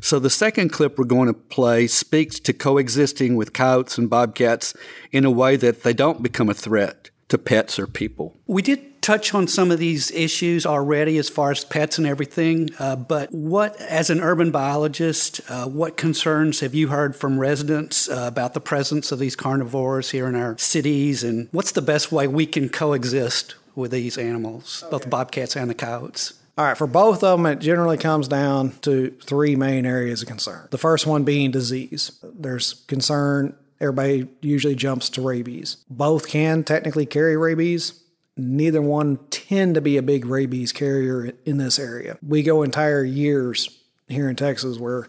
So 0.00 0.18
the 0.18 0.28
second 0.28 0.70
clip 0.70 0.98
we're 0.98 1.04
going 1.04 1.28
to 1.28 1.32
play 1.32 1.86
speaks 1.86 2.40
to 2.40 2.52
coexisting 2.52 3.36
with 3.36 3.52
coyotes 3.52 3.98
and 3.98 4.10
bobcats 4.10 4.74
in 5.12 5.24
a 5.24 5.30
way 5.30 5.54
that 5.54 5.84
they 5.84 5.92
don't 5.92 6.24
become 6.24 6.48
a 6.48 6.54
threat 6.54 7.10
to 7.28 7.38
pets 7.38 7.78
or 7.78 7.86
people. 7.86 8.36
We 8.48 8.62
did 8.62 8.97
touch 9.08 9.32
on 9.32 9.48
some 9.48 9.70
of 9.70 9.78
these 9.78 10.10
issues 10.10 10.66
already 10.66 11.16
as 11.16 11.30
far 11.30 11.50
as 11.50 11.64
pets 11.64 11.96
and 11.96 12.06
everything, 12.06 12.68
uh, 12.78 12.94
but 12.94 13.32
what, 13.32 13.74
as 13.80 14.10
an 14.10 14.20
urban 14.20 14.50
biologist, 14.50 15.40
uh, 15.48 15.66
what 15.66 15.96
concerns 15.96 16.60
have 16.60 16.74
you 16.74 16.88
heard 16.88 17.16
from 17.16 17.38
residents 17.38 18.10
uh, 18.10 18.24
about 18.26 18.52
the 18.52 18.60
presence 18.60 19.10
of 19.10 19.18
these 19.18 19.34
carnivores 19.34 20.10
here 20.10 20.26
in 20.26 20.34
our 20.34 20.58
cities, 20.58 21.24
and 21.24 21.48
what's 21.52 21.72
the 21.72 21.80
best 21.80 22.12
way 22.12 22.28
we 22.28 22.44
can 22.44 22.68
coexist 22.68 23.54
with 23.74 23.92
these 23.92 24.18
animals, 24.18 24.82
okay. 24.82 24.90
both 24.90 25.02
the 25.04 25.08
bobcats 25.08 25.56
and 25.56 25.70
the 25.70 25.74
coyotes? 25.74 26.34
All 26.58 26.66
right, 26.66 26.76
for 26.76 26.86
both 26.86 27.24
of 27.24 27.38
them, 27.38 27.46
it 27.46 27.60
generally 27.60 27.96
comes 27.96 28.28
down 28.28 28.72
to 28.82 29.10
three 29.22 29.56
main 29.56 29.86
areas 29.86 30.20
of 30.20 30.28
concern. 30.28 30.68
The 30.70 30.76
first 30.76 31.06
one 31.06 31.24
being 31.24 31.50
disease. 31.50 32.12
There's 32.22 32.74
concern, 32.88 33.56
everybody 33.80 34.28
usually 34.42 34.74
jumps 34.74 35.08
to 35.10 35.22
rabies. 35.22 35.78
Both 35.88 36.28
can 36.28 36.62
technically 36.62 37.06
carry 37.06 37.38
rabies 37.38 38.02
neither 38.38 38.80
one 38.80 39.18
tend 39.30 39.74
to 39.74 39.80
be 39.80 39.96
a 39.96 40.02
big 40.02 40.24
rabies 40.24 40.72
carrier 40.72 41.32
in 41.44 41.58
this 41.58 41.78
area. 41.78 42.18
We 42.26 42.42
go 42.42 42.62
entire 42.62 43.04
years 43.04 43.78
here 44.08 44.28
in 44.28 44.36
Texas 44.36 44.78
where 44.78 45.08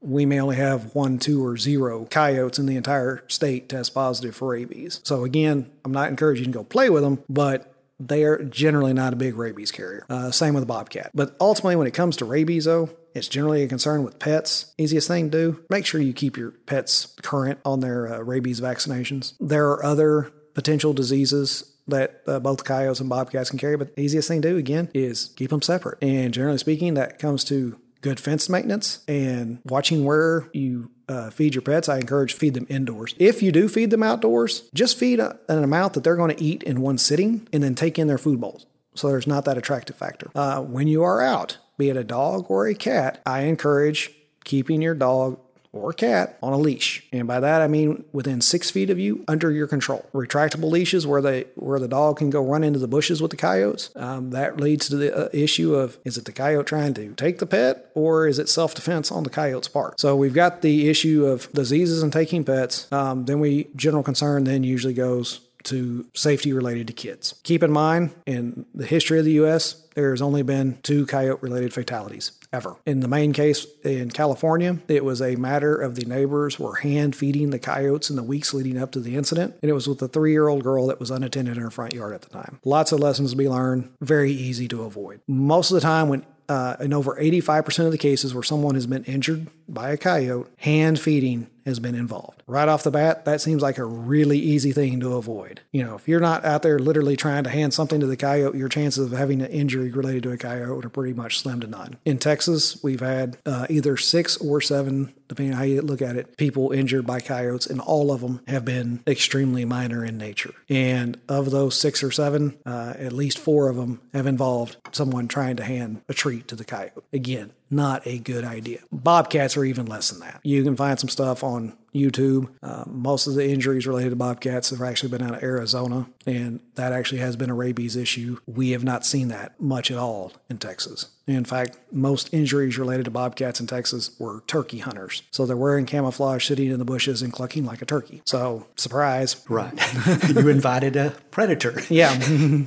we 0.00 0.26
may 0.26 0.40
only 0.40 0.56
have 0.56 0.94
one, 0.94 1.18
two, 1.18 1.44
or 1.44 1.56
zero 1.56 2.04
coyotes 2.04 2.58
in 2.58 2.66
the 2.66 2.76
entire 2.76 3.24
state 3.28 3.68
test 3.68 3.94
positive 3.94 4.36
for 4.36 4.52
rabies. 4.52 5.00
So 5.02 5.24
again, 5.24 5.70
I'm 5.84 5.92
not 5.92 6.08
encouraging 6.08 6.46
you 6.46 6.52
to 6.52 6.58
go 6.58 6.64
play 6.64 6.88
with 6.88 7.02
them, 7.02 7.22
but 7.28 7.74
they 7.98 8.22
are 8.22 8.44
generally 8.44 8.92
not 8.92 9.12
a 9.12 9.16
big 9.16 9.34
rabies 9.34 9.72
carrier. 9.72 10.06
Uh, 10.08 10.30
same 10.30 10.54
with 10.54 10.62
the 10.62 10.66
bobcat. 10.66 11.10
But 11.14 11.36
ultimately, 11.40 11.74
when 11.76 11.88
it 11.88 11.94
comes 11.94 12.16
to 12.18 12.24
rabies, 12.24 12.66
though, 12.66 12.90
it's 13.14 13.26
generally 13.26 13.64
a 13.64 13.68
concern 13.68 14.04
with 14.04 14.20
pets. 14.20 14.72
Easiest 14.78 15.08
thing 15.08 15.30
to 15.30 15.52
do: 15.52 15.64
make 15.68 15.84
sure 15.84 16.00
you 16.00 16.12
keep 16.12 16.36
your 16.36 16.52
pets 16.52 17.14
current 17.22 17.58
on 17.64 17.80
their 17.80 18.12
uh, 18.12 18.18
rabies 18.20 18.60
vaccinations. 18.60 19.34
There 19.40 19.68
are 19.70 19.84
other 19.84 20.32
potential 20.54 20.92
diseases 20.92 21.74
that 21.88 22.22
uh, 22.26 22.38
both 22.38 22.64
coyotes 22.64 23.00
and 23.00 23.08
bobcats 23.08 23.50
can 23.50 23.58
carry. 23.58 23.76
But 23.76 23.96
the 23.96 24.02
easiest 24.02 24.28
thing 24.28 24.42
to 24.42 24.50
do, 24.50 24.56
again, 24.56 24.90
is 24.94 25.32
keep 25.36 25.50
them 25.50 25.62
separate. 25.62 25.98
And 26.02 26.32
generally 26.32 26.58
speaking, 26.58 26.94
that 26.94 27.18
comes 27.18 27.44
to 27.44 27.80
good 28.00 28.20
fence 28.20 28.48
maintenance 28.48 29.00
and 29.08 29.60
watching 29.64 30.04
where 30.04 30.48
you 30.52 30.90
uh, 31.08 31.30
feed 31.30 31.54
your 31.54 31.62
pets. 31.62 31.88
I 31.88 31.96
encourage 31.96 32.34
feed 32.34 32.54
them 32.54 32.66
indoors. 32.68 33.14
If 33.18 33.42
you 33.42 33.50
do 33.50 33.68
feed 33.68 33.90
them 33.90 34.02
outdoors, 34.02 34.68
just 34.74 34.98
feed 34.98 35.20
a, 35.20 35.38
an 35.48 35.64
amount 35.64 35.94
that 35.94 36.04
they're 36.04 36.16
going 36.16 36.34
to 36.34 36.42
eat 36.42 36.62
in 36.62 36.80
one 36.80 36.98
sitting 36.98 37.48
and 37.52 37.62
then 37.62 37.74
take 37.74 37.98
in 37.98 38.06
their 38.06 38.18
food 38.18 38.40
bowls. 38.40 38.66
So 38.94 39.08
there's 39.08 39.26
not 39.26 39.44
that 39.44 39.58
attractive 39.58 39.96
factor. 39.96 40.30
Uh, 40.34 40.60
when 40.60 40.88
you 40.88 41.02
are 41.02 41.22
out, 41.22 41.58
be 41.76 41.88
it 41.88 41.96
a 41.96 42.04
dog 42.04 42.46
or 42.50 42.66
a 42.66 42.74
cat, 42.74 43.22
I 43.24 43.42
encourage 43.42 44.10
keeping 44.44 44.82
your 44.82 44.94
dog 44.94 45.38
or 45.78 45.92
cat 45.92 46.38
on 46.42 46.52
a 46.52 46.58
leash. 46.58 47.04
And 47.12 47.26
by 47.26 47.40
that 47.40 47.62
I 47.62 47.68
mean 47.68 48.04
within 48.12 48.40
six 48.40 48.70
feet 48.70 48.90
of 48.90 48.98
you, 48.98 49.24
under 49.28 49.50
your 49.50 49.66
control. 49.66 50.06
Retractable 50.12 50.70
leashes 50.70 51.06
where 51.06 51.22
they 51.22 51.44
where 51.54 51.78
the 51.78 51.88
dog 51.88 52.18
can 52.18 52.30
go 52.30 52.44
run 52.44 52.64
into 52.64 52.78
the 52.78 52.88
bushes 52.88 53.20
with 53.22 53.30
the 53.30 53.36
coyotes. 53.36 53.90
Um, 53.96 54.30
that 54.30 54.58
leads 54.58 54.88
to 54.88 54.96
the 54.96 55.16
uh, 55.16 55.28
issue 55.32 55.74
of 55.74 55.98
is 56.04 56.16
it 56.16 56.24
the 56.24 56.32
coyote 56.32 56.66
trying 56.66 56.94
to 56.94 57.14
take 57.14 57.38
the 57.38 57.46
pet 57.46 57.90
or 57.94 58.26
is 58.26 58.38
it 58.38 58.48
self 58.48 58.74
defense 58.74 59.10
on 59.10 59.24
the 59.24 59.30
coyote's 59.30 59.68
part? 59.68 60.00
So 60.00 60.16
we've 60.16 60.34
got 60.34 60.62
the 60.62 60.88
issue 60.88 61.26
of 61.26 61.50
diseases 61.52 62.02
and 62.02 62.12
taking 62.12 62.44
pets. 62.44 62.90
Um, 62.92 63.24
then 63.24 63.40
we 63.40 63.68
general 63.76 64.02
concern 64.02 64.44
then 64.44 64.64
usually 64.64 64.94
goes 64.94 65.40
to 65.64 66.06
safety 66.14 66.52
related 66.52 66.86
to 66.86 66.92
kids. 66.92 67.34
Keep 67.42 67.62
in 67.62 67.70
mind, 67.70 68.10
in 68.26 68.64
the 68.74 68.86
history 68.86 69.18
of 69.18 69.24
the 69.24 69.32
U.S., 69.32 69.82
there 69.94 70.10
has 70.10 70.22
only 70.22 70.42
been 70.42 70.78
two 70.82 71.04
coyote 71.06 71.42
related 71.42 71.72
fatalities 71.74 72.30
ever. 72.52 72.76
In 72.86 73.00
the 73.00 73.08
main 73.08 73.32
case 73.32 73.66
in 73.84 74.10
California, 74.10 74.78
it 74.88 75.04
was 75.04 75.20
a 75.20 75.36
matter 75.36 75.74
of 75.74 75.94
the 75.94 76.04
neighbors 76.04 76.58
were 76.58 76.76
hand 76.76 77.14
feeding 77.14 77.50
the 77.50 77.58
coyotes 77.58 78.10
in 78.10 78.16
the 78.16 78.22
weeks 78.22 78.54
leading 78.54 78.78
up 78.78 78.92
to 78.92 79.00
the 79.00 79.16
incident, 79.16 79.54
and 79.62 79.70
it 79.70 79.74
was 79.74 79.88
with 79.88 80.00
a 80.02 80.08
three 80.08 80.32
year 80.32 80.48
old 80.48 80.62
girl 80.62 80.86
that 80.86 81.00
was 81.00 81.10
unattended 81.10 81.56
in 81.56 81.62
her 81.62 81.70
front 81.70 81.94
yard 81.94 82.14
at 82.14 82.22
the 82.22 82.30
time. 82.30 82.58
Lots 82.64 82.92
of 82.92 83.00
lessons 83.00 83.30
to 83.32 83.36
be 83.36 83.48
learned, 83.48 83.90
very 84.00 84.32
easy 84.32 84.68
to 84.68 84.82
avoid. 84.82 85.20
Most 85.26 85.70
of 85.70 85.74
the 85.76 85.80
time, 85.80 86.08
when 86.08 86.24
uh, 86.48 86.76
in 86.80 86.94
over 86.94 87.14
85% 87.16 87.86
of 87.86 87.92
the 87.92 87.98
cases 87.98 88.32
where 88.32 88.42
someone 88.42 88.74
has 88.74 88.86
been 88.86 89.04
injured 89.04 89.48
by 89.68 89.90
a 89.90 89.96
coyote, 89.96 90.48
hand 90.58 90.98
feeding 90.98 91.48
has 91.68 91.78
been 91.78 91.94
involved. 91.94 92.42
Right 92.46 92.68
off 92.68 92.82
the 92.82 92.90
bat, 92.90 93.24
that 93.24 93.40
seems 93.40 93.62
like 93.62 93.78
a 93.78 93.84
really 93.84 94.38
easy 94.38 94.72
thing 94.72 95.00
to 95.00 95.14
avoid. 95.14 95.60
You 95.72 95.84
know, 95.84 95.94
if 95.94 96.08
you're 96.08 96.20
not 96.20 96.44
out 96.44 96.62
there 96.62 96.78
literally 96.78 97.16
trying 97.16 97.44
to 97.44 97.50
hand 97.50 97.72
something 97.74 98.00
to 98.00 98.06
the 98.06 98.16
coyote, 98.16 98.58
your 98.58 98.68
chances 98.68 99.12
of 99.12 99.16
having 99.16 99.40
an 99.42 99.50
injury 99.50 99.90
related 99.90 100.24
to 100.24 100.32
a 100.32 100.38
coyote 100.38 100.84
are 100.84 100.90
pretty 100.90 101.14
much 101.14 101.38
slim 101.38 101.60
to 101.60 101.66
none. 101.66 101.98
In 102.04 102.18
Texas, 102.18 102.82
we've 102.82 103.00
had 103.00 103.38
uh, 103.46 103.66
either 103.70 103.96
six 103.96 104.36
or 104.38 104.60
seven 104.60 105.14
depending 105.28 105.52
on 105.52 105.58
how 105.58 105.64
you 105.64 105.82
look 105.82 106.02
at 106.02 106.16
it, 106.16 106.36
people 106.36 106.72
injured 106.72 107.06
by 107.06 107.20
coyotes, 107.20 107.66
and 107.66 107.80
all 107.80 108.10
of 108.10 108.20
them 108.20 108.40
have 108.48 108.64
been 108.64 109.00
extremely 109.06 109.64
minor 109.64 110.04
in 110.04 110.18
nature. 110.18 110.54
And 110.68 111.20
of 111.28 111.50
those 111.50 111.78
six 111.78 112.02
or 112.02 112.10
seven, 112.10 112.58
uh, 112.64 112.94
at 112.96 113.12
least 113.12 113.38
four 113.38 113.68
of 113.68 113.76
them 113.76 114.00
have 114.14 114.26
involved 114.26 114.76
someone 114.92 115.28
trying 115.28 115.56
to 115.56 115.64
hand 115.64 116.00
a 116.08 116.14
treat 116.14 116.48
to 116.48 116.56
the 116.56 116.64
coyote. 116.64 117.04
Again, 117.12 117.52
not 117.70 118.06
a 118.06 118.18
good 118.18 118.44
idea. 118.44 118.80
Bobcats 118.90 119.56
are 119.56 119.64
even 119.64 119.86
less 119.86 120.10
than 120.10 120.20
that. 120.20 120.40
You 120.42 120.62
can 120.64 120.76
find 120.76 120.98
some 120.98 121.08
stuff 121.08 121.42
on 121.42 121.76
YouTube. 121.98 122.48
Uh, 122.62 122.84
most 122.86 123.26
of 123.26 123.34
the 123.34 123.48
injuries 123.48 123.86
related 123.86 124.10
to 124.10 124.16
bobcats 124.16 124.70
have 124.70 124.82
actually 124.82 125.10
been 125.10 125.22
out 125.22 125.34
of 125.34 125.42
Arizona, 125.42 126.08
and 126.26 126.60
that 126.74 126.92
actually 126.92 127.18
has 127.18 127.36
been 127.36 127.50
a 127.50 127.54
rabies 127.54 127.96
issue. 127.96 128.38
We 128.46 128.70
have 128.70 128.84
not 128.84 129.04
seen 129.04 129.28
that 129.28 129.60
much 129.60 129.90
at 129.90 129.98
all 129.98 130.32
in 130.48 130.58
Texas. 130.58 131.06
In 131.28 131.44
fact, 131.44 131.76
most 131.92 132.32
injuries 132.32 132.78
related 132.78 133.04
to 133.04 133.10
bobcats 133.10 133.60
in 133.60 133.66
Texas 133.66 134.18
were 134.18 134.42
turkey 134.46 134.78
hunters. 134.78 135.22
So 135.30 135.44
they're 135.44 135.58
wearing 135.58 135.84
camouflage, 135.84 136.46
sitting 136.46 136.70
in 136.70 136.78
the 136.78 136.86
bushes, 136.86 137.20
and 137.20 137.32
clucking 137.32 137.66
like 137.66 137.82
a 137.82 137.84
turkey. 137.84 138.22
So, 138.24 138.66
surprise. 138.76 139.44
Right. 139.48 139.72
you 140.28 140.48
invited 140.48 140.96
a 140.96 141.10
predator. 141.30 141.82
Yeah. 141.90 142.18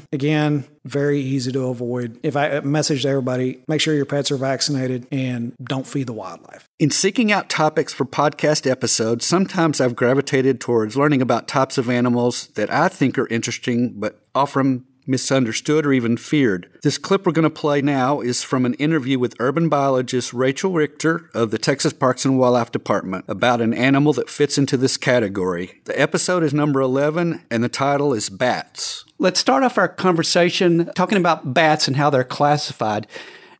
Again, 0.14 0.66
very 0.86 1.20
easy 1.20 1.52
to 1.52 1.68
avoid. 1.68 2.20
If 2.24 2.36
I 2.36 2.60
message 2.60 3.02
to 3.04 3.10
everybody, 3.10 3.64
make 3.68 3.82
sure 3.82 3.96
your 3.96 4.06
pets 4.06 4.32
are 4.32 4.38
vaccinated 4.38 5.08
and 5.12 5.54
don't 5.64 5.88
feed 5.88 6.08
the 6.08 6.14
wildlife. 6.14 6.68
In 6.80 6.92
seeking 6.92 7.32
out 7.32 7.50
topics 7.50 7.94
for 7.94 8.06
podcast 8.06 8.70
episodes, 8.70 9.21
sometimes 9.22 9.82
I've 9.82 9.96
gravitated 9.96 10.60
towards 10.60 10.98
learning 10.98 11.22
about 11.22 11.48
types 11.48 11.78
of 11.78 11.90
animals 11.90 12.48
that 12.56 12.72
I 12.72 12.88
think 12.88 13.18
are 13.18 13.28
interesting, 13.28 13.94
but 14.00 14.26
often 14.34 14.86
misunderstood 15.08 15.86
or 15.86 15.94
even 15.94 16.18
feared. 16.18 16.70
This 16.84 16.98
clip 16.98 17.26
we're 17.26 17.32
going 17.32 17.44
to 17.44 17.50
play 17.50 17.82
now 17.82 18.22
is 18.22 18.44
from 18.44 18.66
an 18.66 18.74
interview 18.76 19.20
with 19.20 19.36
urban 19.40 19.70
biologist 19.70 20.34
Rachel 20.34 20.72
Richter 20.72 21.30
of 21.34 21.52
the 21.52 21.58
Texas 21.58 21.94
Parks 21.94 22.26
and 22.26 22.38
Wildlife 22.38 22.72
Department 22.72 23.26
about 23.28 23.62
an 23.62 23.74
animal 23.74 24.14
that 24.14 24.30
fits 24.30 24.58
into 24.58 24.78
this 24.78 24.98
category. 24.98 25.82
The 25.86 26.00
episode 26.00 26.44
is 26.44 26.54
number 26.54 26.82
11 26.82 27.44
and 27.50 27.64
the 27.64 27.70
title 27.70 28.14
is 28.14 28.30
Bats. 28.30 29.06
Let's 29.18 29.40
start 29.40 29.64
off 29.64 29.78
our 29.78 29.88
conversation 29.88 30.92
talking 30.96 31.18
about 31.18 31.54
bats 31.54 31.88
and 31.88 31.98
how 31.98 32.10
they're 32.10 32.24
classified. 32.24 33.08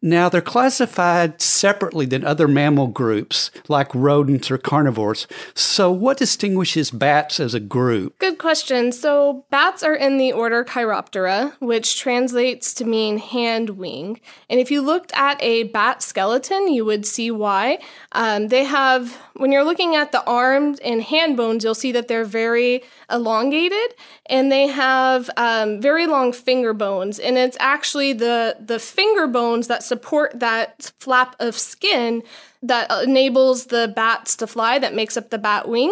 Now, 0.02 0.30
they're 0.30 0.42
classified 0.42 1.42
separately 1.42 2.08
than 2.08 2.26
other 2.26 2.48
mammal 2.48 2.88
groups 2.88 3.52
like 3.68 3.94
rodents 3.94 4.50
or 4.50 4.58
carnivores. 4.58 5.28
So, 5.54 5.92
what 5.92 6.18
distinguishes 6.18 6.90
bats 6.90 7.40
as 7.40 7.54
a 7.54 7.60
group? 7.60 8.18
Good 8.18 8.40
question. 8.40 8.92
So, 8.92 9.46
bats 9.52 9.84
are 9.84 9.94
in 9.94 10.18
the 10.18 10.32
order 10.32 10.64
Chiroptera, 10.64 11.54
which 11.60 12.00
translates 12.00 12.74
to 12.76 12.86
mean 12.86 13.20
hand 13.20 13.72
wing. 13.72 14.20
And 14.50 14.60
if 14.60 14.72
you 14.72 14.82
looked 14.82 15.12
at 15.14 15.38
a 15.40 15.64
bat 15.64 16.02
skeleton, 16.02 16.74
you 16.74 16.84
would 16.84 17.06
see 17.06 17.30
why. 17.30 17.78
Um, 18.14 18.48
they 18.48 18.64
have, 18.64 19.16
when 19.36 19.52
you're 19.52 19.64
looking 19.64 19.96
at 19.96 20.12
the 20.12 20.24
arms 20.26 20.80
and 20.80 21.04
hand 21.04 21.38
bones, 21.38 21.64
you'll 21.64 21.76
see 21.76 21.92
that 21.92 22.08
they're 22.08 22.26
very 22.26 22.84
elongated 23.12 23.94
and 24.26 24.52
they 24.52 24.68
have 24.68 25.30
um, 25.38 25.80
very 25.80 26.08
long 26.08 26.34
finger 26.34 26.74
bones. 26.74 27.20
And 27.20 27.38
it's 27.38 27.58
actually 27.60 28.14
the, 28.14 28.56
the 28.60 28.80
finger 28.80 29.28
bones 29.28 29.68
that 29.68 29.84
support 29.92 30.40
that 30.40 30.94
flap 31.00 31.36
of 31.40 31.54
skin 31.56 32.24
that 32.64 32.90
enables 33.04 33.66
the 33.66 33.92
bats 33.94 34.38
to 34.38 34.48
fly, 34.48 34.80
that 34.80 34.96
makes 34.96 35.18
up 35.18 35.30
the 35.30 35.38
bat 35.38 35.68
wing. 35.68 35.92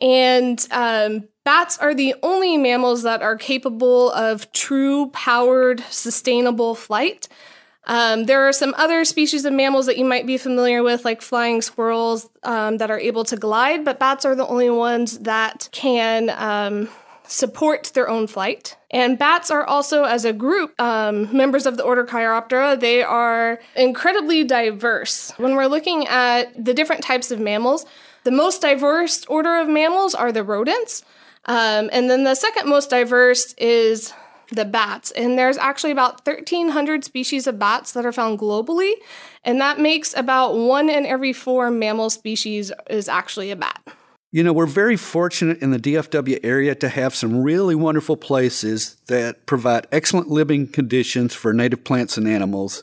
And 0.00 0.64
um, 0.70 1.28
bats 1.42 1.76
are 1.78 1.94
the 1.94 2.14
only 2.22 2.56
mammals 2.56 3.02
that 3.02 3.22
are 3.22 3.36
capable 3.36 4.12
of 4.12 4.52
true 4.52 5.08
powered, 5.08 5.80
sustainable 5.90 6.76
flight. 6.76 7.28
Um, 7.86 8.24
there 8.24 8.46
are 8.48 8.52
some 8.52 8.72
other 8.78 9.04
species 9.04 9.44
of 9.44 9.52
mammals 9.52 9.86
that 9.86 9.98
you 9.98 10.04
might 10.04 10.26
be 10.26 10.38
familiar 10.38 10.82
with, 10.82 11.04
like 11.04 11.20
flying 11.20 11.60
squirrels, 11.60 12.30
um, 12.44 12.78
that 12.78 12.90
are 12.90 13.00
able 13.00 13.24
to 13.24 13.36
glide, 13.36 13.84
but 13.84 13.98
bats 13.98 14.24
are 14.24 14.36
the 14.36 14.46
only 14.46 14.70
ones 14.70 15.18
that 15.20 15.68
can 15.72 16.30
um, 16.30 16.88
support 17.26 17.90
their 17.94 18.08
own 18.08 18.26
flight. 18.26 18.76
And 18.90 19.18
bats 19.18 19.50
are 19.50 19.64
also, 19.64 20.04
as 20.04 20.24
a 20.24 20.32
group, 20.32 20.78
um, 20.80 21.34
members 21.36 21.66
of 21.66 21.76
the 21.76 21.82
order 21.82 22.04
Chiroptera. 22.04 22.78
They 22.78 23.02
are 23.02 23.60
incredibly 23.76 24.44
diverse. 24.44 25.32
When 25.36 25.56
we're 25.56 25.66
looking 25.66 26.06
at 26.06 26.64
the 26.64 26.74
different 26.74 27.02
types 27.02 27.30
of 27.30 27.40
mammals, 27.40 27.86
the 28.24 28.30
most 28.30 28.62
diverse 28.62 29.24
order 29.26 29.56
of 29.56 29.68
mammals 29.68 30.14
are 30.14 30.32
the 30.32 30.44
rodents. 30.44 31.02
Um, 31.46 31.90
and 31.92 32.08
then 32.08 32.24
the 32.24 32.34
second 32.34 32.68
most 32.68 32.90
diverse 32.90 33.54
is 33.54 34.12
the 34.50 34.64
bats. 34.64 35.10
And 35.12 35.38
there's 35.38 35.56
actually 35.56 35.90
about 35.90 36.26
1,300 36.26 37.04
species 37.04 37.46
of 37.46 37.58
bats 37.58 37.92
that 37.92 38.06
are 38.06 38.12
found 38.12 38.38
globally. 38.38 38.94
And 39.44 39.60
that 39.60 39.78
makes 39.78 40.14
about 40.16 40.54
one 40.54 40.88
in 40.88 41.06
every 41.06 41.32
four 41.32 41.70
mammal 41.70 42.10
species 42.10 42.72
is 42.88 43.08
actually 43.08 43.50
a 43.50 43.56
bat. 43.56 43.82
You 44.34 44.42
know, 44.42 44.52
we're 44.52 44.66
very 44.66 44.96
fortunate 44.96 45.62
in 45.62 45.70
the 45.70 45.78
DFW 45.78 46.40
area 46.42 46.74
to 46.74 46.88
have 46.88 47.14
some 47.14 47.44
really 47.44 47.76
wonderful 47.76 48.16
places 48.16 48.96
that 49.06 49.46
provide 49.46 49.86
excellent 49.92 50.26
living 50.26 50.66
conditions 50.66 51.32
for 51.32 51.52
native 51.52 51.84
plants 51.84 52.16
and 52.16 52.26
animals, 52.26 52.82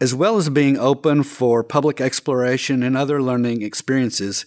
as 0.00 0.14
well 0.14 0.38
as 0.38 0.48
being 0.48 0.78
open 0.78 1.24
for 1.24 1.62
public 1.62 2.00
exploration 2.00 2.82
and 2.82 2.96
other 2.96 3.20
learning 3.20 3.60
experiences. 3.60 4.46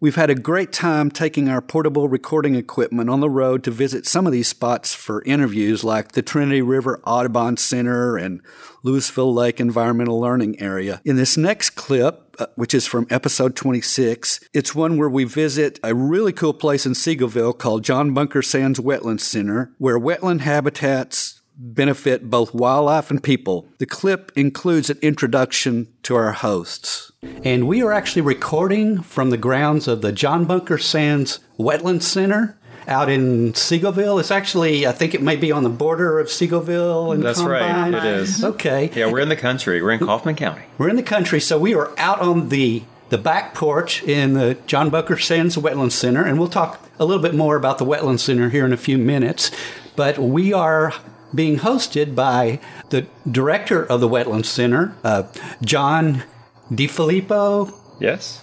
We've 0.00 0.16
had 0.16 0.28
a 0.28 0.34
great 0.34 0.72
time 0.72 1.08
taking 1.08 1.48
our 1.48 1.62
portable 1.62 2.08
recording 2.08 2.56
equipment 2.56 3.08
on 3.08 3.20
the 3.20 3.30
road 3.30 3.62
to 3.62 3.70
visit 3.70 4.06
some 4.06 4.26
of 4.26 4.32
these 4.32 4.48
spots 4.48 4.92
for 4.92 5.22
interviews 5.22 5.84
like 5.84 6.12
the 6.12 6.20
Trinity 6.20 6.62
River 6.62 7.00
Audubon 7.06 7.56
Center 7.56 8.16
and 8.16 8.42
Lewisville 8.84 9.32
Lake 9.32 9.60
Environmental 9.60 10.20
Learning 10.20 10.60
Area. 10.60 11.00
In 11.04 11.14
this 11.14 11.36
next 11.36 11.70
clip, 11.70 12.25
uh, 12.38 12.46
which 12.54 12.74
is 12.74 12.86
from 12.86 13.06
episode 13.10 13.56
26. 13.56 14.40
It's 14.52 14.74
one 14.74 14.96
where 14.96 15.08
we 15.08 15.24
visit 15.24 15.80
a 15.82 15.94
really 15.94 16.32
cool 16.32 16.54
place 16.54 16.86
in 16.86 16.92
Seagoville 16.92 17.56
called 17.56 17.84
John 17.84 18.12
Bunker 18.14 18.42
Sands 18.42 18.78
Wetland 18.78 19.20
Center, 19.20 19.72
where 19.78 19.98
wetland 19.98 20.40
habitats 20.40 21.40
benefit 21.56 22.28
both 22.28 22.54
wildlife 22.54 23.10
and 23.10 23.22
people. 23.22 23.68
The 23.78 23.86
clip 23.86 24.30
includes 24.36 24.90
an 24.90 24.98
introduction 25.00 25.88
to 26.02 26.14
our 26.14 26.32
hosts. 26.32 27.12
And 27.44 27.66
we 27.66 27.82
are 27.82 27.92
actually 27.92 28.22
recording 28.22 29.02
from 29.02 29.30
the 29.30 29.38
grounds 29.38 29.88
of 29.88 30.02
the 30.02 30.12
John 30.12 30.44
Bunker 30.44 30.78
Sands 30.78 31.40
Wetland 31.58 32.02
Center 32.02 32.58
out 32.88 33.08
in 33.08 33.52
Seagoville. 33.52 34.20
It's 34.20 34.30
actually, 34.30 34.86
I 34.86 34.92
think 34.92 35.14
it 35.14 35.22
may 35.22 35.36
be 35.36 35.50
on 35.52 35.62
the 35.62 35.68
border 35.68 36.18
of 36.20 36.28
Seagoville 36.28 37.12
and 37.14 37.22
That's 37.22 37.38
Combine. 37.40 37.92
right. 37.92 38.04
It 38.04 38.04
is. 38.04 38.44
Okay. 38.44 38.90
Yeah, 38.94 39.10
we're 39.10 39.20
in 39.20 39.28
the 39.28 39.36
country. 39.36 39.82
We're 39.82 39.92
in 39.92 39.98
Kaufman 40.00 40.36
County. 40.36 40.62
We're 40.78 40.88
in 40.88 40.96
the 40.96 41.02
country, 41.02 41.40
so 41.40 41.58
we 41.58 41.74
are 41.74 41.92
out 41.98 42.20
on 42.20 42.48
the 42.48 42.82
the 43.08 43.18
back 43.18 43.54
porch 43.54 44.02
in 44.02 44.32
the 44.34 44.56
John 44.66 44.90
Bunker 44.90 45.16
Sands 45.16 45.56
Wetland 45.56 45.92
Center, 45.92 46.24
and 46.24 46.40
we'll 46.40 46.48
talk 46.48 46.84
a 46.98 47.04
little 47.04 47.22
bit 47.22 47.34
more 47.36 47.54
about 47.56 47.78
the 47.78 47.84
Wetland 47.84 48.18
Center 48.18 48.48
here 48.50 48.64
in 48.64 48.72
a 48.72 48.76
few 48.76 48.98
minutes. 48.98 49.52
But 49.94 50.18
we 50.18 50.52
are 50.52 50.92
being 51.32 51.58
hosted 51.58 52.14
by 52.16 52.58
the 52.90 53.06
director 53.30 53.84
of 53.84 54.00
the 54.00 54.08
Wetland 54.08 54.44
Center, 54.44 54.96
uh, 55.04 55.22
John 55.62 56.24
DiFilippo. 56.72 57.72
Yes. 58.00 58.42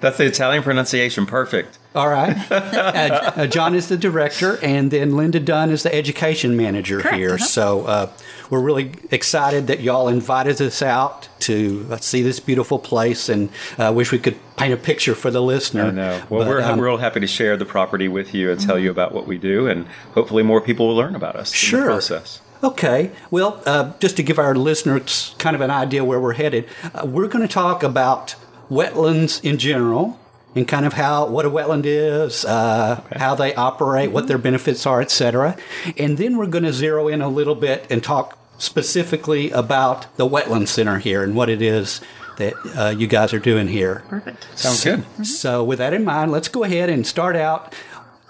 That's 0.00 0.18
the 0.18 0.26
Italian 0.26 0.62
pronunciation. 0.62 1.26
Perfect. 1.26 1.78
All 1.94 2.08
right. 2.08 2.50
uh, 2.50 2.54
uh, 3.36 3.46
John 3.46 3.74
is 3.74 3.88
the 3.88 3.96
director, 3.96 4.58
and 4.62 4.90
then 4.90 5.16
Linda 5.16 5.40
Dunn 5.40 5.70
is 5.70 5.82
the 5.82 5.94
education 5.94 6.56
manager 6.56 7.02
here. 7.14 7.38
So 7.38 7.84
uh, 7.84 8.10
we're 8.48 8.60
really 8.60 8.92
excited 9.10 9.66
that 9.66 9.80
y'all 9.80 10.08
invited 10.08 10.60
us 10.62 10.80
out 10.80 11.28
to 11.40 11.86
uh, 11.90 11.96
see 11.98 12.22
this 12.22 12.40
beautiful 12.40 12.78
place, 12.78 13.28
and 13.28 13.50
uh, 13.78 13.92
wish 13.94 14.10
we 14.10 14.18
could 14.18 14.36
paint 14.56 14.72
a 14.72 14.76
picture 14.76 15.14
for 15.14 15.30
the 15.30 15.42
listener. 15.42 15.84
I 15.86 15.90
know. 15.90 16.22
Well, 16.30 16.40
But, 16.40 16.48
we're, 16.48 16.62
um, 16.62 16.78
we're 16.78 16.86
real 16.86 16.96
happy 16.96 17.20
to 17.20 17.26
share 17.26 17.56
the 17.56 17.66
property 17.66 18.08
with 18.08 18.32
you 18.34 18.50
and 18.50 18.60
tell 18.60 18.78
you 18.78 18.90
about 18.90 19.12
what 19.12 19.26
we 19.26 19.36
do, 19.36 19.66
and 19.66 19.86
hopefully 20.14 20.42
more 20.42 20.60
people 20.60 20.88
will 20.88 20.96
learn 20.96 21.14
about 21.14 21.36
us 21.36 21.50
in 21.52 21.56
Sure. 21.56 21.80
the 21.80 21.86
process. 21.86 22.40
Okay. 22.64 23.10
Well, 23.30 23.60
uh, 23.66 23.92
just 23.98 24.16
to 24.18 24.22
give 24.22 24.38
our 24.38 24.54
listeners 24.54 25.34
kind 25.38 25.56
of 25.56 25.60
an 25.62 25.70
idea 25.70 26.04
where 26.04 26.20
we're 26.20 26.34
headed, 26.34 26.66
uh, 26.94 27.04
we're 27.04 27.26
going 27.28 27.46
to 27.46 27.52
talk 27.52 27.82
about 27.82 28.36
wetlands 28.70 29.42
in 29.44 29.58
general 29.58 30.18
and 30.54 30.66
kind 30.68 30.84
of 30.84 30.94
how 30.94 31.26
what 31.26 31.44
a 31.44 31.50
wetland 31.50 31.84
is, 31.84 32.44
uh, 32.44 33.02
how 33.16 33.34
they 33.34 33.54
operate, 33.54 34.10
what 34.12 34.28
their 34.28 34.38
benefits 34.38 34.86
are, 34.86 35.00
etc. 35.00 35.56
And 35.96 36.18
then 36.18 36.36
we're 36.36 36.46
going 36.46 36.64
to 36.64 36.72
zero 36.72 37.08
in 37.08 37.22
a 37.22 37.28
little 37.28 37.54
bit 37.54 37.86
and 37.90 38.02
talk 38.02 38.38
specifically 38.58 39.50
about 39.50 40.14
the 40.16 40.28
wetland 40.28 40.68
center 40.68 40.98
here 40.98 41.22
and 41.22 41.34
what 41.34 41.48
it 41.48 41.60
is 41.62 42.00
that 42.36 42.54
uh, 42.76 42.94
you 42.96 43.06
guys 43.06 43.32
are 43.34 43.38
doing 43.38 43.68
here. 43.68 44.04
Perfect. 44.08 44.46
Sounds 44.58 44.84
good. 44.84 45.26
So, 45.26 45.62
with 45.62 45.78
that 45.78 45.92
in 45.92 46.04
mind, 46.04 46.32
let's 46.32 46.48
go 46.48 46.64
ahead 46.64 46.88
and 46.88 47.06
start 47.06 47.36
out 47.36 47.74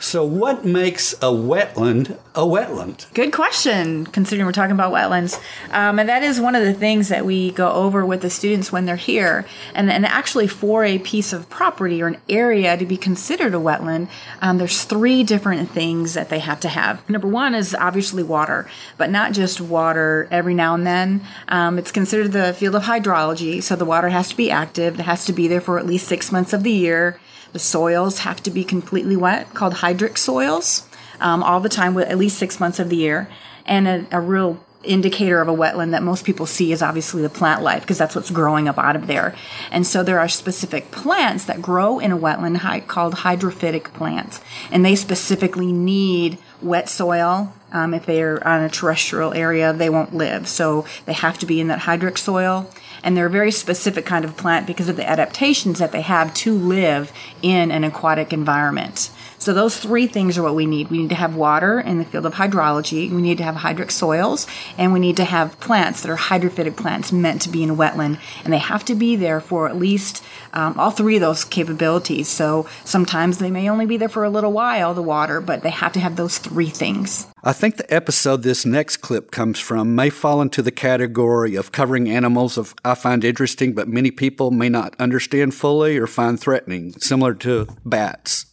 So, 0.03 0.25
what 0.25 0.65
makes 0.65 1.13
a 1.15 1.31
wetland 1.31 2.19
a 2.35 2.41
wetland? 2.41 3.07
Good 3.15 3.33
question, 3.33 4.05
considering 4.05 4.47
we're 4.47 4.53
talking 4.53 4.75
about 4.75 4.93
wetlands. 4.93 5.41
Um, 5.71 6.01
and 6.01 6.09
that 6.09 6.25
is 6.25 6.41
one 6.41 6.57
of 6.57 6.65
the 6.65 6.75
things 6.75 7.09
that 7.09 7.25
we 7.25 7.53
go 7.53 7.71
over 7.71 8.05
with 8.05 8.21
the 8.21 8.29
students 8.29 8.73
when 8.73 8.85
they're 8.85 8.97
here. 8.97 9.47
And, 9.77 9.93
and 9.93 10.05
actually, 10.05 10.49
for 10.49 10.85
a 10.85 10.99
piece 10.99 11.33
of 11.33 11.49
property 11.49 12.03
or 12.03 12.09
an 12.09 12.17
area 12.29 12.77
to 12.77 12.85
be 12.85 12.97
considered 12.97 13.55
a 13.55 13.59
wetland, 13.59 14.09
um, 14.41 14.59
there's 14.59 14.83
three 14.83 15.23
different 15.23 15.71
things 15.71 16.15
that 16.15 16.31
they 16.31 16.41
have 16.41 16.59
to 16.61 16.69
have. 16.69 17.09
Number 17.09 17.29
one 17.29 17.55
is 17.55 17.73
obviously 17.73 18.25
water, 18.25 18.69
but 18.99 19.09
not 19.09 19.33
just 19.33 19.61
water 19.61 20.27
every 20.33 20.53
now 20.53 20.75
and 20.75 20.85
then. 20.85 21.25
Um, 21.47 21.79
it's 21.79 21.93
considered 21.93 22.33
the 22.33 22.55
field 22.55 22.75
of 22.75 22.83
hydrology, 22.83 23.63
so 23.63 23.77
the 23.77 23.85
water 23.85 24.09
has 24.09 24.31
to 24.31 24.37
be 24.37 24.51
active, 24.51 24.99
it 24.99 25.05
has 25.05 25.25
to 25.27 25.33
be 25.33 25.47
there 25.47 25.61
for 25.61 25.79
at 25.79 25.87
least 25.87 26.09
six 26.09 26.33
months 26.33 26.53
of 26.53 26.65
the 26.65 26.73
year. 26.73 27.21
The 27.53 27.59
soils 27.59 28.21
have 28.21 28.43
to 28.45 28.51
be 28.51 28.65
completely 28.65 29.15
wet, 29.15 29.53
called 29.53 29.75
hydric 29.93 30.19
soils, 30.19 30.89
um, 31.21 31.43
all 31.43 31.61
the 31.61 31.69
time, 31.69 31.95
with 31.95 32.09
at 32.09 32.19
least 32.19 32.39
six 32.39 32.61
months 32.61 32.79
of 32.79 32.89
the 32.89 32.97
year. 32.97 33.29
And 33.67 33.87
a, 33.87 34.07
a 34.11 34.21
real 34.21 34.63
indicator 34.85 35.41
of 35.41 35.49
a 35.49 35.53
wetland 35.53 35.93
that 35.93 36.03
most 36.03 36.25
people 36.25 36.45
see 36.45 36.73
is 36.73 36.83
obviously 36.83 37.23
the 37.23 37.29
plant 37.29 37.63
life 37.63 37.83
because 37.83 37.99
that's 37.99 38.17
what's 38.17 38.31
growing 38.31 38.69
up 38.69 38.79
out 38.79 38.97
of 38.97 39.07
there. 39.07 39.35
And 39.71 39.87
so 39.87 40.03
there 40.03 40.19
are 40.19 40.29
specific 40.29 40.91
plants 40.91 41.45
that 41.45 41.63
grow 41.63 42.01
in 42.01 42.11
a 42.11 42.19
wetland 42.19 42.87
called 42.89 43.15
hydrophytic 43.15 43.93
plants, 43.93 44.41
and 44.71 44.85
they 44.85 44.97
specifically 44.97 45.73
need 45.73 46.39
wet 46.61 46.89
soil. 46.89 47.53
Um, 47.71 47.95
if 47.95 48.05
they're 48.07 48.47
on 48.47 48.63
a 48.63 48.69
terrestrial 48.69 49.33
area, 49.33 49.73
they 49.73 49.89
won't 49.89 50.15
live. 50.15 50.47
So 50.49 50.85
they 51.07 51.15
have 51.15 51.39
to 51.39 51.47
be 51.47 51.61
in 51.61 51.69
that 51.69 51.81
hydric 51.81 52.19
soil 52.19 52.69
and 53.03 53.17
they're 53.17 53.27
a 53.27 53.31
very 53.31 53.51
specific 53.51 54.07
kind 54.07 54.25
of 54.25 54.37
plant 54.37 54.67
because 54.67 54.89
of 54.89 54.97
the 54.97 55.09
adaptations 55.09 55.79
that 55.79 55.93
they 55.93 56.03
have 56.03 56.33
to 56.35 56.55
live 56.55 57.13
in 57.43 57.71
an 57.71 57.85
aquatic 57.85 58.33
environment. 58.33 59.11
So 59.43 59.53
those 59.53 59.77
three 59.77 60.07
things 60.07 60.39
are 60.39 60.43
what 60.45 60.55
we 60.55 60.67
need. 60.67 60.89
We 60.89 60.99
need 60.99 61.09
to 61.09 61.17
have 61.17 61.35
water 61.35 61.81
in 61.81 61.99
the 61.99 62.05
field 62.05 62.27
of 62.27 62.35
hydrology. 62.35 63.11
We 63.11 63.21
need 63.21 63.39
to 63.39 63.43
have 63.43 63.57
hydric 63.57 63.91
soils, 63.91 64.47
and 64.79 64.93
we 64.93 65.01
need 65.01 65.17
to 65.17 65.25
have 65.25 65.59
plants 65.59 66.03
that 66.03 66.11
are 66.13 66.17
hydrophytic 66.17 66.77
plants 66.77 67.11
meant 67.11 67.43
to 67.43 67.49
be 67.49 67.65
in 67.65 67.71
a 67.71 67.75
wetland, 67.75 68.21
and 68.45 68.53
they 68.53 68.59
have 68.59 68.85
to 68.85 68.95
be 68.95 69.17
there 69.17 69.41
for 69.41 69.69
at 69.69 69.77
least 69.77 70.23
um, 70.53 70.79
all 70.79 70.93
three 70.93 71.17
of 71.17 71.23
those 71.23 71.43
capabilities. 71.45 72.29
So 72.29 72.69
sometimes 72.85 73.39
they 73.39 73.51
may 73.51 73.69
only 73.69 73.85
be 73.85 73.97
there 73.97 74.09
for 74.09 74.23
a 74.23 74.31
little 74.31 74.53
while, 74.53 74.95
the 74.95 75.03
water, 75.03 75.41
but 75.41 75.65
they 75.65 75.71
have 75.71 75.93
to 75.95 76.01
have 76.01 76.15
those 76.15 76.39
three 76.39 76.71
things. 76.71 77.27
I 77.43 77.53
think 77.53 77.79
the 77.79 77.93
episode 77.93 78.45
this 78.45 78.65
next 78.65 78.99
clip 78.99 79.33
comes 79.33 79.59
from 79.59 79.97
may 79.97 80.09
fall 80.09 80.41
into 80.41 80.63
the 80.63 80.71
category 80.71 81.57
of 81.57 81.73
covering 81.73 82.09
animals 82.09 82.57
of 82.57 82.77
I 82.85 82.95
find 82.95 83.25
interesting, 83.25 83.73
but 83.73 83.89
many 83.89 84.13
people 84.13 84.53
may 84.53 84.69
not 84.69 84.95
understand 85.01 85.57
fully 85.57 85.99
or 85.99 86.07
find 86.07 86.39
threatening, 86.39 86.93
similar 87.01 87.35
to 87.35 87.67
bats. 87.85 88.47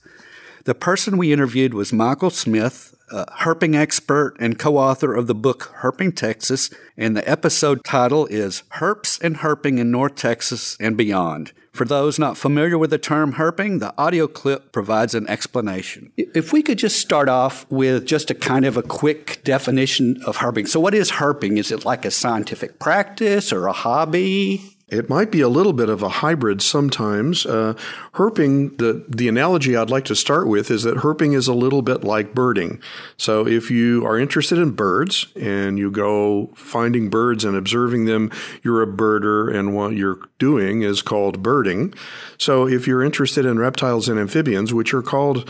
The 0.65 0.75
person 0.75 1.17
we 1.17 1.31
interviewed 1.31 1.73
was 1.73 1.93
Michael 1.93 2.29
Smith, 2.29 2.93
a 3.11 3.25
herping 3.43 3.75
expert 3.75 4.35
and 4.39 4.59
co 4.59 4.77
author 4.77 5.13
of 5.13 5.27
the 5.27 5.35
book 5.35 5.73
Herping 5.81 6.15
Texas, 6.15 6.69
and 6.97 7.15
the 7.15 7.27
episode 7.29 7.83
title 7.85 8.25
is 8.27 8.63
Herps 8.75 9.21
and 9.21 9.37
Herping 9.37 9.79
in 9.79 9.89
North 9.89 10.15
Texas 10.15 10.75
and 10.79 10.97
Beyond. 10.97 11.53
For 11.71 11.85
those 11.85 12.19
not 12.19 12.37
familiar 12.37 12.77
with 12.77 12.89
the 12.89 12.97
term 12.97 13.35
herping, 13.35 13.79
the 13.79 13.93
audio 13.97 14.27
clip 14.27 14.73
provides 14.73 15.15
an 15.15 15.29
explanation. 15.29 16.11
If 16.17 16.51
we 16.51 16.61
could 16.61 16.77
just 16.77 16.99
start 16.99 17.29
off 17.29 17.65
with 17.71 18.05
just 18.05 18.29
a 18.29 18.35
kind 18.35 18.65
of 18.65 18.75
a 18.75 18.81
quick 18.81 19.41
definition 19.45 20.21
of 20.25 20.37
herping. 20.37 20.67
So, 20.67 20.79
what 20.79 20.93
is 20.93 21.11
herping? 21.11 21.57
Is 21.57 21.71
it 21.71 21.85
like 21.85 22.03
a 22.03 22.11
scientific 22.11 22.79
practice 22.79 23.53
or 23.53 23.67
a 23.67 23.71
hobby? 23.71 24.77
It 24.91 25.09
might 25.09 25.31
be 25.31 25.41
a 25.41 25.49
little 25.49 25.73
bit 25.73 25.89
of 25.89 26.01
a 26.01 26.09
hybrid 26.09 26.61
sometimes. 26.61 27.45
Uh, 27.45 27.75
herping, 28.13 28.77
the, 28.77 29.05
the 29.07 29.27
analogy 29.27 29.75
I'd 29.75 29.89
like 29.89 30.05
to 30.05 30.15
start 30.15 30.47
with 30.47 30.71
is 30.71 30.83
that 30.83 30.97
herping 30.97 31.35
is 31.35 31.47
a 31.47 31.53
little 31.53 31.81
bit 31.81 32.03
like 32.03 32.33
birding. 32.33 32.81
So 33.17 33.45
if 33.45 33.69
you 33.69 34.05
are 34.05 34.17
interested 34.17 34.57
in 34.57 34.71
birds 34.71 35.27
and 35.35 35.77
you 35.77 35.91
go 35.91 36.51
finding 36.55 37.09
birds 37.09 37.45
and 37.45 37.55
observing 37.55 38.05
them, 38.05 38.31
you're 38.63 38.81
a 38.81 38.87
birder 38.87 39.53
and 39.53 39.75
what 39.75 39.95
you're 39.95 40.19
doing 40.39 40.81
is 40.81 41.01
called 41.01 41.43
birding. 41.43 41.93
So 42.37 42.67
if 42.67 42.87
you're 42.87 43.03
interested 43.03 43.45
in 43.45 43.59
reptiles 43.59 44.09
and 44.09 44.19
amphibians, 44.19 44.73
which 44.73 44.93
are 44.93 45.01
called 45.01 45.49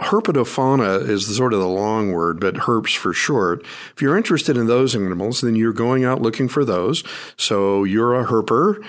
Herpetofauna 0.00 1.08
is 1.08 1.34
sort 1.34 1.54
of 1.54 1.60
the 1.60 1.68
long 1.68 2.12
word, 2.12 2.38
but 2.38 2.54
herps 2.54 2.96
for 2.96 3.14
short. 3.14 3.64
If 3.94 4.02
you're 4.02 4.16
interested 4.16 4.56
in 4.56 4.66
those 4.66 4.94
animals, 4.94 5.40
then 5.40 5.56
you're 5.56 5.72
going 5.72 6.04
out 6.04 6.20
looking 6.20 6.48
for 6.48 6.64
those. 6.64 7.02
So 7.38 7.84
you're 7.84 8.14
a 8.14 8.26
herper 8.26 8.84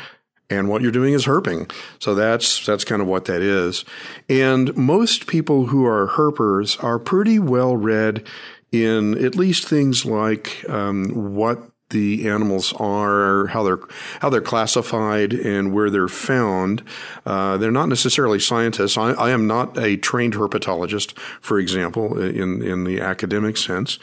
and 0.50 0.70
what 0.70 0.82
you're 0.82 0.92
doing 0.92 1.14
is 1.14 1.26
herping. 1.26 1.72
So 2.00 2.16
that's 2.16 2.66
that's 2.66 2.84
kind 2.84 3.02
of 3.02 3.08
what 3.08 3.26
that 3.26 3.42
is. 3.42 3.86
And 4.30 4.76
most 4.76 5.28
people 5.28 5.68
who 5.68 5.86
are 5.86 6.08
herpers 6.08 6.82
are 6.84 7.00
pretty 7.00 7.40
well 7.40 7.76
read 7.76 8.26
in 8.72 9.24
at 9.24 9.36
least 9.36 9.68
things 9.68 10.06
like 10.06 10.68
um, 10.70 11.36
what 11.36 11.72
the 11.90 12.28
animals 12.28 12.74
are, 12.74 13.48
how 13.48 13.64
they're 13.64 13.80
how 14.20 14.30
they're 14.30 14.42
classified, 14.42 15.34
and 15.34 15.74
where 15.74 15.90
they're 15.90 16.08
found. 16.08 16.84
Uh, 17.26 17.58
they're 17.58 17.72
not 17.72 17.88
necessarily 17.88 18.40
scientists. 18.40 18.98
I, 18.98 19.12
I, 19.12 19.30
am 19.30 19.48
not 19.48 19.78
a 19.78 19.96
trained 19.98 20.34
herpetologist, 20.34 21.18
for 21.42 21.60
example, 21.60 22.20
in 22.20 22.62
in 22.62 22.84
the 22.84 23.00
academic 23.00 23.58
sense. 23.58 24.00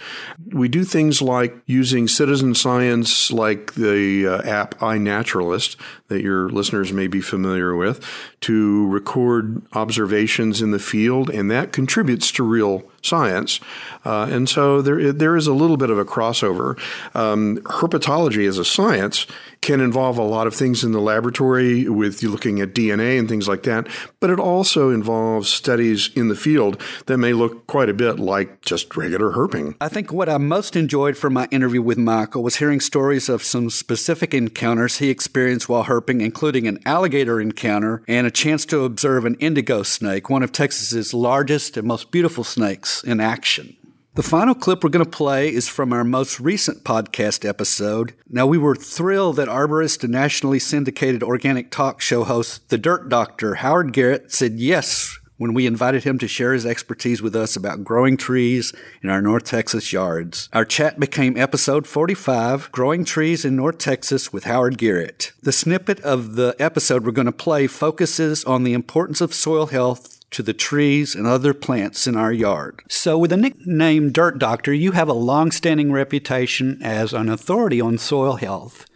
We 0.52 0.68
do 0.68 0.84
things 0.84 1.20
like 1.20 1.56
using 1.66 2.08
citizen 2.08 2.54
science, 2.54 3.30
like 3.30 3.74
the 3.74 4.28
uh, 4.28 4.48
app 4.48 4.78
iNaturalist 4.78 5.76
that 6.08 6.22
your 6.22 6.50
listeners 6.50 6.92
may 6.92 7.06
be 7.06 7.20
familiar 7.20 7.74
with, 7.74 8.04
to 8.40 8.86
record 8.88 9.62
observations 9.72 10.60
in 10.60 10.70
the 10.70 10.78
field, 10.78 11.30
and 11.30 11.50
that 11.50 11.72
contributes 11.72 12.30
to 12.32 12.42
real 12.42 12.82
science. 13.02 13.60
Uh, 14.04 14.26
and 14.30 14.48
so 14.48 14.82
there, 14.82 15.12
there 15.12 15.36
is 15.36 15.46
a 15.46 15.54
little 15.54 15.76
bit 15.76 15.90
of 15.90 15.98
a 15.98 16.04
crossover. 16.04 16.78
Um, 17.14 17.58
herpetology 17.64 18.46
as 18.46 18.58
a 18.58 18.64
science 18.64 19.26
can 19.64 19.80
involve 19.80 20.18
a 20.18 20.22
lot 20.22 20.46
of 20.46 20.54
things 20.54 20.84
in 20.84 20.92
the 20.92 21.00
laboratory 21.00 21.88
with 21.88 22.22
you 22.22 22.28
looking 22.28 22.60
at 22.60 22.74
DNA 22.74 23.18
and 23.18 23.30
things 23.30 23.48
like 23.48 23.62
that, 23.62 23.88
but 24.20 24.28
it 24.28 24.38
also 24.38 24.90
involves 24.90 25.48
studies 25.48 26.10
in 26.14 26.28
the 26.28 26.36
field 26.36 26.78
that 27.06 27.16
may 27.16 27.32
look 27.32 27.66
quite 27.66 27.88
a 27.88 27.94
bit 27.94 28.18
like 28.18 28.60
just 28.60 28.94
regular 28.94 29.32
herping. 29.32 29.74
I 29.80 29.88
think 29.88 30.12
what 30.12 30.28
I 30.28 30.36
most 30.36 30.76
enjoyed 30.76 31.16
from 31.16 31.32
my 31.32 31.48
interview 31.50 31.80
with 31.80 31.96
Michael 31.96 32.42
was 32.42 32.56
hearing 32.56 32.78
stories 32.78 33.30
of 33.30 33.42
some 33.42 33.70
specific 33.70 34.34
encounters 34.34 34.98
he 34.98 35.08
experienced 35.08 35.66
while 35.66 35.84
herping, 35.84 36.20
including 36.20 36.68
an 36.68 36.78
alligator 36.84 37.40
encounter 37.40 38.02
and 38.06 38.26
a 38.26 38.30
chance 38.30 38.66
to 38.66 38.84
observe 38.84 39.24
an 39.24 39.34
indigo 39.36 39.82
snake, 39.82 40.28
one 40.28 40.42
of 40.42 40.52
Texas's 40.52 41.14
largest 41.14 41.78
and 41.78 41.88
most 41.88 42.10
beautiful 42.10 42.44
snakes 42.44 43.02
in 43.02 43.18
action. 43.18 43.76
The 44.14 44.22
final 44.22 44.54
clip 44.54 44.84
we're 44.84 44.90
going 44.90 45.04
to 45.04 45.10
play 45.10 45.52
is 45.52 45.66
from 45.66 45.92
our 45.92 46.04
most 46.04 46.38
recent 46.38 46.84
podcast 46.84 47.44
episode. 47.44 48.14
Now, 48.28 48.46
we 48.46 48.58
were 48.58 48.76
thrilled 48.76 49.34
that 49.36 49.48
arborist 49.48 50.04
and 50.04 50.12
nationally 50.12 50.60
syndicated 50.60 51.24
organic 51.24 51.72
talk 51.72 52.00
show 52.00 52.22
host, 52.22 52.68
The 52.68 52.78
Dirt 52.78 53.08
Doctor, 53.08 53.56
Howard 53.56 53.92
Garrett, 53.92 54.30
said 54.30 54.52
yes 54.52 55.18
when 55.36 55.52
we 55.52 55.66
invited 55.66 56.04
him 56.04 56.16
to 56.18 56.28
share 56.28 56.52
his 56.52 56.64
expertise 56.64 57.20
with 57.20 57.34
us 57.34 57.56
about 57.56 57.82
growing 57.82 58.16
trees 58.16 58.72
in 59.02 59.10
our 59.10 59.20
North 59.20 59.42
Texas 59.42 59.92
yards. 59.92 60.48
Our 60.52 60.64
chat 60.64 61.00
became 61.00 61.36
episode 61.36 61.88
45, 61.88 62.70
Growing 62.70 63.04
Trees 63.04 63.44
in 63.44 63.56
North 63.56 63.78
Texas 63.78 64.32
with 64.32 64.44
Howard 64.44 64.78
Garrett. 64.78 65.32
The 65.42 65.50
snippet 65.50 65.98
of 66.02 66.36
the 66.36 66.54
episode 66.60 67.04
we're 67.04 67.10
going 67.10 67.26
to 67.26 67.32
play 67.32 67.66
focuses 67.66 68.44
on 68.44 68.62
the 68.62 68.74
importance 68.74 69.20
of 69.20 69.34
soil 69.34 69.66
health 69.66 70.13
to 70.34 70.42
the 70.42 70.52
trees 70.52 71.14
and 71.14 71.26
other 71.26 71.54
plants 71.54 72.06
in 72.06 72.16
our 72.16 72.32
yard. 72.32 72.82
So, 72.88 73.16
with 73.16 73.30
the 73.30 73.36
nickname 73.36 74.10
Dirt 74.10 74.38
Doctor, 74.38 74.72
you 74.72 74.92
have 74.92 75.08
a 75.08 75.12
long 75.12 75.50
standing 75.50 75.92
reputation 75.92 76.80
as 76.82 77.12
an 77.12 77.28
authority 77.28 77.80
on 77.80 77.98
soil 77.98 78.34
health. 78.36 78.86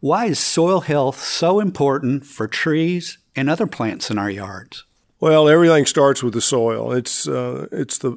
Why 0.00 0.26
is 0.26 0.38
soil 0.38 0.80
health 0.82 1.20
so 1.20 1.58
important 1.58 2.24
for 2.24 2.46
trees 2.46 3.18
and 3.34 3.50
other 3.50 3.66
plants 3.66 4.10
in 4.10 4.18
our 4.18 4.30
yards? 4.30 4.84
Well, 5.18 5.48
everything 5.48 5.84
starts 5.86 6.22
with 6.22 6.34
the 6.34 6.40
soil. 6.40 6.92
It's 6.92 7.26
uh, 7.26 7.66
it's 7.72 7.98
the 7.98 8.16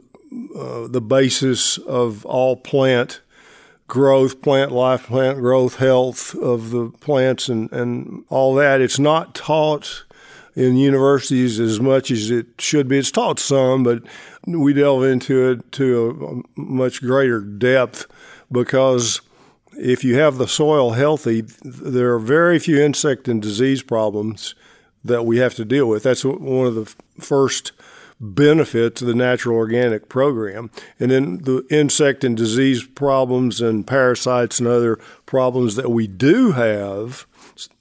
uh, 0.56 0.88
the 0.88 1.02
basis 1.02 1.80
of 1.80 2.26
all 2.26 2.56
plant 2.56 3.22
growth, 3.88 4.42
plant 4.42 4.72
life, 4.72 5.08
plant 5.08 5.40
growth, 5.40 5.78
health 5.78 6.36
of 6.36 6.70
the 6.70 6.92
plants, 7.00 7.50
and 7.50 7.72
and 7.72 8.24
all 8.30 8.54
that. 8.56 8.82
It's 8.82 9.00
not 9.00 9.34
taught 9.34 10.04
in 10.56 10.76
universities 10.76 11.60
as 11.60 11.80
much 11.80 12.12
as 12.12 12.30
it 12.30 12.48
should 12.60 12.88
be. 12.88 12.98
It's 12.98 13.12
taught 13.12 13.40
some, 13.40 13.84
but 13.84 14.04
we 14.46 14.74
delve 14.74 15.04
into 15.04 15.52
it 15.52 15.72
to 15.74 16.44
a 16.58 16.60
much 16.60 17.02
greater 17.02 17.42
depth 17.42 18.06
because 18.52 19.22
if 19.78 20.04
you 20.04 20.18
have 20.18 20.38
the 20.38 20.48
soil 20.48 20.92
healthy, 20.92 21.42
there 21.64 22.14
are 22.14 22.20
very 22.20 22.60
few 22.60 22.82
insect 22.82 23.28
and 23.28 23.42
disease 23.42 23.82
problems 23.82 24.56
that 25.04 25.24
we 25.24 25.38
have 25.38 25.56
to 25.56 25.66
deal 25.66 25.88
with. 25.88 26.04
That's 26.04 26.26
one 26.26 26.68
of 26.68 26.76
the 26.76 26.94
first 27.20 27.72
benefits 28.20 29.02
of 29.02 29.08
the 29.08 29.16
natural 29.16 29.58
organic 29.58 30.08
program. 30.08 30.70
And 31.00 31.10
then 31.10 31.40
the 31.40 31.66
insect 31.72 32.24
and 32.24 32.38
disease 32.38 32.84
problems 32.84 33.62
and 33.62 33.88
parasites 33.88 34.60
and 34.60 34.68
other 34.68 34.98
problems 35.26 35.76
that 35.76 35.90
we 35.90 36.06
do 36.08 36.52
have 36.52 37.26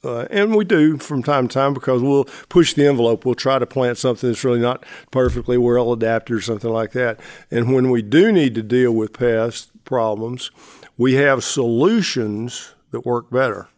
Uh, 0.05 0.27
and 0.31 0.55
we 0.55 0.65
do 0.65 0.99
from 0.99 1.23
time 1.23 1.49
to 1.49 1.55
time 1.55 1.75
because 1.75 2.03
we'll 2.03 2.25
push 2.49 2.75
the 2.75 2.87
envelope. 2.87 3.25
We'll 3.25 3.35
try 3.35 3.59
to 3.59 3.67
plant 3.67 3.99
something 3.99 4.29
that's 4.29 4.45
really 4.45 4.61
not 4.61 4.85
perfectly 5.11 5.59
well 5.59 5.93
adapted 5.93 6.37
or 6.37 6.41
something 6.41 6.71
like 6.71 6.93
that. 6.93 7.21
And 7.51 7.75
when 7.75 7.91
we 7.91 8.03
do 8.03 8.33
need 8.33 8.55
to 8.57 8.63
deal 8.63 8.93
with 8.93 9.13
pest 9.13 9.71
problems, 9.85 10.51
we 10.97 11.15
have 11.15 11.45
solutions 11.45 12.75
that 12.91 13.07
work 13.07 13.31
better. 13.31 13.69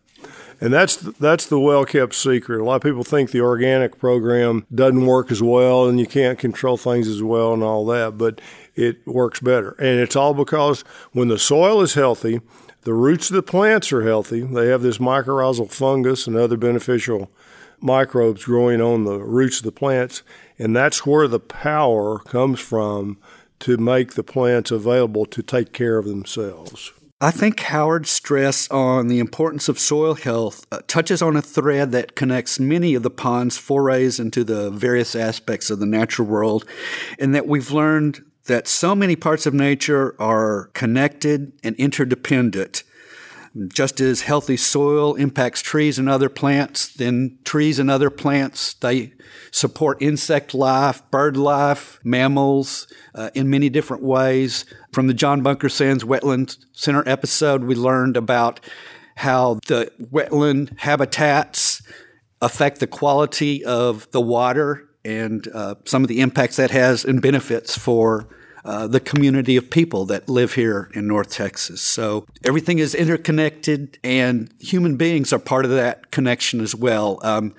And 0.61 0.72
that's 0.72 0.94
that's 0.96 1.46
the 1.46 1.59
well 1.59 1.85
kept 1.85 2.14
secret. 2.14 2.61
A 2.61 2.64
lot 2.64 2.76
of 2.76 2.83
people 2.83 3.02
think 3.02 3.33
the 3.33 3.40
organic 3.40 3.98
program 3.98 4.64
doesn't 4.72 5.07
work 5.07 5.33
as 5.33 5.42
well 5.42 5.88
and 5.88 5.98
you 5.98 6.07
can't 6.07 6.38
control 6.38 6.76
things 6.76 7.09
as 7.09 7.20
well 7.20 7.52
and 7.52 7.64
all 7.64 7.85
that, 7.87 8.16
but 8.16 8.40
it 8.76 9.05
works 9.05 9.40
better. 9.40 9.72
And 9.81 9.98
it's 9.98 10.14
all 10.14 10.35
because 10.35 10.83
when 11.11 11.26
the 11.26 11.38
soil 11.38 11.81
is 11.83 11.94
healthy, 11.94 12.40
the 12.83 12.95
roots 12.95 13.31
of 13.31 13.37
the 13.37 13.42
plants 13.42 13.92
are 13.92 14.03
healthy. 14.03 14.42
They 14.42 14.68
have 14.68 14.83
this 14.83 14.99
mycorrhizal 14.99 15.71
fungus 15.71 16.27
and 16.27 16.37
other 16.37 16.57
beneficial 16.57 17.31
microbes 17.81 18.45
growing 18.45 18.81
on 18.81 19.05
the 19.05 19.18
roots 19.18 19.59
of 19.59 19.64
the 19.64 19.73
plants, 19.73 20.23
and 20.59 20.75
that's 20.75 21.07
where 21.07 21.29
the 21.29 21.40
power 21.40 22.18
comes 22.21 22.61
from 22.61 23.18
to 23.61 23.77
make 23.77 24.14
the 24.14 24.25
plants 24.25 24.71
available 24.71 25.27
to 25.27 25.42
take 25.42 25.73
care 25.73 25.99
of 25.99 26.07
themselves. 26.07 26.92
I 27.21 27.31
think 27.31 27.61
Howard's 27.61 28.11
stress 28.11 28.68
on 28.68 29.07
the 29.07 29.21
importance 29.21 29.68
of 29.68 29.79
soil 29.79 30.14
health 30.14 30.66
uh, 30.73 30.81
touches 30.88 31.23
on 31.23 31.37
a 31.37 31.42
thread 31.42 31.92
that 31.92 32.16
connects 32.16 32.59
many 32.59 32.97
of 32.97 33.05
the 33.05 33.11
pond's 33.11 33.57
forays 33.57 34.18
into 34.18 34.42
the 34.42 34.71
various 34.71 35.14
aspects 35.14 35.71
of 35.71 35.79
the 35.79 35.87
natural 35.87 36.27
world, 36.27 36.64
and 37.21 37.33
that 37.33 37.47
we've 37.47 37.71
learned 37.71 38.25
that 38.46 38.66
so 38.66 38.94
many 38.94 39.16
parts 39.16 39.46
of 39.46 39.55
nature 39.55 40.14
are 40.20 40.70
connected 40.74 41.52
and 41.62 41.76
interdependent. 41.76 42.83
Just 43.68 44.00
as 44.00 44.22
healthy 44.22 44.57
soil 44.57 45.14
impacts 45.14 45.61
trees 45.61 45.98
and 45.98 46.09
other 46.09 46.31
plants, 46.31 46.88
then 46.94 47.38
trees 47.44 47.78
and 47.78 47.90
other 47.90 48.09
plants, 48.09 48.72
they 48.74 49.12
support 49.50 50.00
insect 50.00 50.55
life, 50.55 51.02
bird 51.11 51.37
life, 51.37 52.00
mammals 52.02 52.87
uh, 53.14 53.31
in 53.35 53.50
many 53.50 53.68
different 53.68 54.02
ways. 54.02 54.64
From 54.92 55.07
the 55.07 55.14
John 55.14 55.42
Bunker 55.42 55.68
Sands 55.68 56.02
Wetland 56.02 56.57
Center 56.72 57.07
episode, 57.07 57.64
we 57.64 57.74
learned 57.74 58.16
about 58.16 58.61
how 59.16 59.61
the 59.66 59.92
wetland 60.00 60.78
habitats 60.81 61.83
affect 62.40 62.81
the 62.81 62.87
quality 62.87 63.62
of 63.64 64.11
the 64.12 64.20
water 64.20 64.88
and 65.04 65.48
uh, 65.54 65.74
some 65.84 66.02
of 66.02 66.08
the 66.08 66.20
impacts 66.20 66.56
that 66.56 66.70
has 66.70 67.04
and 67.04 67.20
benefits 67.20 67.76
for 67.76 68.28
uh, 68.64 68.86
the 68.86 69.00
community 69.00 69.56
of 69.56 69.70
people 69.70 70.06
that 70.06 70.28
live 70.28 70.54
here 70.54 70.88
in 70.94 71.06
North 71.06 71.30
Texas. 71.30 71.82
So 71.82 72.26
everything 72.44 72.78
is 72.78 72.94
interconnected, 72.94 73.98
and 74.04 74.52
human 74.60 74.96
beings 74.96 75.32
are 75.32 75.38
part 75.38 75.64
of 75.64 75.72
that 75.72 76.10
connection 76.12 76.60
as 76.60 76.74
well. 76.74 77.18
Um, 77.22 77.54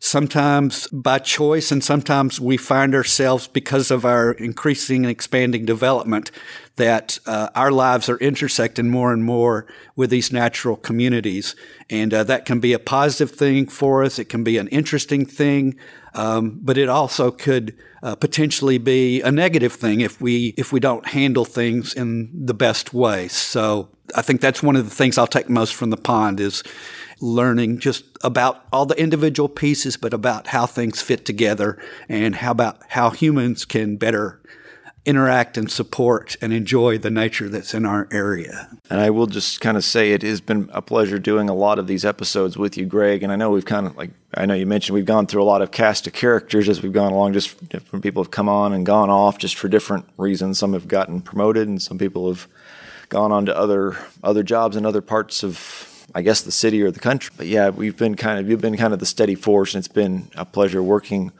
sometimes 0.00 0.86
by 0.88 1.18
choice, 1.18 1.70
and 1.72 1.82
sometimes 1.82 2.40
we 2.40 2.56
find 2.56 2.94
ourselves 2.94 3.48
because 3.48 3.90
of 3.90 4.04
our 4.04 4.32
increasing 4.32 5.04
and 5.04 5.10
expanding 5.10 5.64
development 5.64 6.30
that 6.76 7.18
uh, 7.26 7.48
our 7.54 7.72
lives 7.72 8.08
are 8.08 8.18
intersecting 8.18 8.88
more 8.88 9.12
and 9.12 9.24
more 9.24 9.66
with 9.96 10.10
these 10.10 10.32
natural 10.32 10.76
communities. 10.76 11.56
And 11.90 12.14
uh, 12.14 12.24
that 12.24 12.44
can 12.44 12.60
be 12.60 12.72
a 12.72 12.78
positive 12.78 13.32
thing 13.32 13.66
for 13.66 14.04
us. 14.04 14.18
It 14.18 14.28
can 14.28 14.44
be 14.44 14.58
an 14.58 14.68
interesting 14.68 15.26
thing, 15.26 15.76
um, 16.14 16.60
but 16.62 16.78
it 16.78 16.88
also 16.88 17.30
could 17.30 17.76
uh, 18.02 18.14
potentially 18.14 18.78
be 18.78 19.20
a 19.22 19.32
negative 19.32 19.72
thing 19.72 20.00
if 20.00 20.20
we 20.20 20.54
if 20.56 20.72
we 20.72 20.80
don't 20.80 21.06
handle 21.08 21.44
things 21.44 21.94
in 21.94 22.30
the 22.32 22.54
best 22.54 22.94
way. 22.94 23.26
So 23.28 23.88
I 24.14 24.22
think 24.22 24.40
that's 24.40 24.62
one 24.62 24.76
of 24.76 24.88
the 24.88 24.94
things 24.94 25.18
I'll 25.18 25.26
take 25.26 25.50
most 25.50 25.74
from 25.74 25.90
the 25.90 25.96
pond 25.96 26.40
is 26.40 26.62
learning 27.20 27.78
just 27.78 28.04
about 28.22 28.64
all 28.72 28.86
the 28.86 29.00
individual 29.00 29.48
pieces, 29.48 29.96
but 29.96 30.12
about 30.12 30.48
how 30.48 30.66
things 30.66 31.02
fit 31.02 31.24
together 31.24 31.78
and 32.08 32.36
how 32.36 32.52
about 32.52 32.80
how 32.88 33.10
humans 33.10 33.64
can 33.64 33.96
better 33.96 34.40
interact 35.08 35.56
and 35.56 35.70
support 35.70 36.36
and 36.42 36.52
enjoy 36.52 36.98
the 36.98 37.10
nature 37.10 37.48
that's 37.48 37.72
in 37.72 37.86
our 37.86 38.06
area. 38.12 38.68
And 38.90 39.00
I 39.00 39.08
will 39.08 39.26
just 39.26 39.58
kind 39.58 39.78
of 39.78 39.84
say 39.84 40.12
it 40.12 40.20
has 40.20 40.42
been 40.42 40.68
a 40.70 40.82
pleasure 40.82 41.18
doing 41.18 41.48
a 41.48 41.54
lot 41.54 41.78
of 41.78 41.86
these 41.86 42.04
episodes 42.04 42.58
with 42.58 42.76
you, 42.76 42.84
Greg. 42.84 43.22
And 43.22 43.32
I 43.32 43.36
know 43.36 43.50
we've 43.50 43.64
kind 43.64 43.86
of 43.86 43.96
like, 43.96 44.10
I 44.34 44.44
know 44.44 44.52
you 44.52 44.66
mentioned 44.66 44.94
we've 44.94 45.06
gone 45.06 45.26
through 45.26 45.42
a 45.42 45.44
lot 45.44 45.62
of 45.62 45.70
cast 45.70 46.06
of 46.06 46.12
characters 46.12 46.68
as 46.68 46.82
we've 46.82 46.92
gone 46.92 47.12
along. 47.12 47.32
Just 47.32 47.68
different 47.70 48.02
people 48.02 48.22
have 48.22 48.30
come 48.30 48.50
on 48.50 48.74
and 48.74 48.84
gone 48.84 49.08
off 49.08 49.38
just 49.38 49.56
for 49.56 49.68
different 49.68 50.04
reasons. 50.18 50.58
Some 50.58 50.74
have 50.74 50.88
gotten 50.88 51.22
promoted 51.22 51.68
and 51.68 51.80
some 51.80 51.96
people 51.96 52.28
have 52.28 52.46
gone 53.08 53.32
on 53.32 53.46
to 53.46 53.56
other, 53.56 53.96
other 54.22 54.42
jobs 54.42 54.76
in 54.76 54.84
other 54.84 55.00
parts 55.00 55.42
of 55.42 55.97
I 56.14 56.22
guess 56.22 56.40
the 56.42 56.52
city 56.52 56.82
or 56.82 56.90
the 56.90 57.00
country. 57.00 57.32
But 57.36 57.46
yeah, 57.46 57.70
we've 57.70 57.96
been 57.96 58.14
kind 58.14 58.38
of 58.38 58.48
you've 58.48 58.60
been 58.60 58.76
kind 58.76 58.92
of 58.92 58.98
the 58.98 59.06
steady 59.06 59.34
force, 59.34 59.74
and 59.74 59.80
it's 59.80 59.92
been 59.92 60.30
a 60.34 60.44
pleasure 60.44 60.82
working 60.82 61.32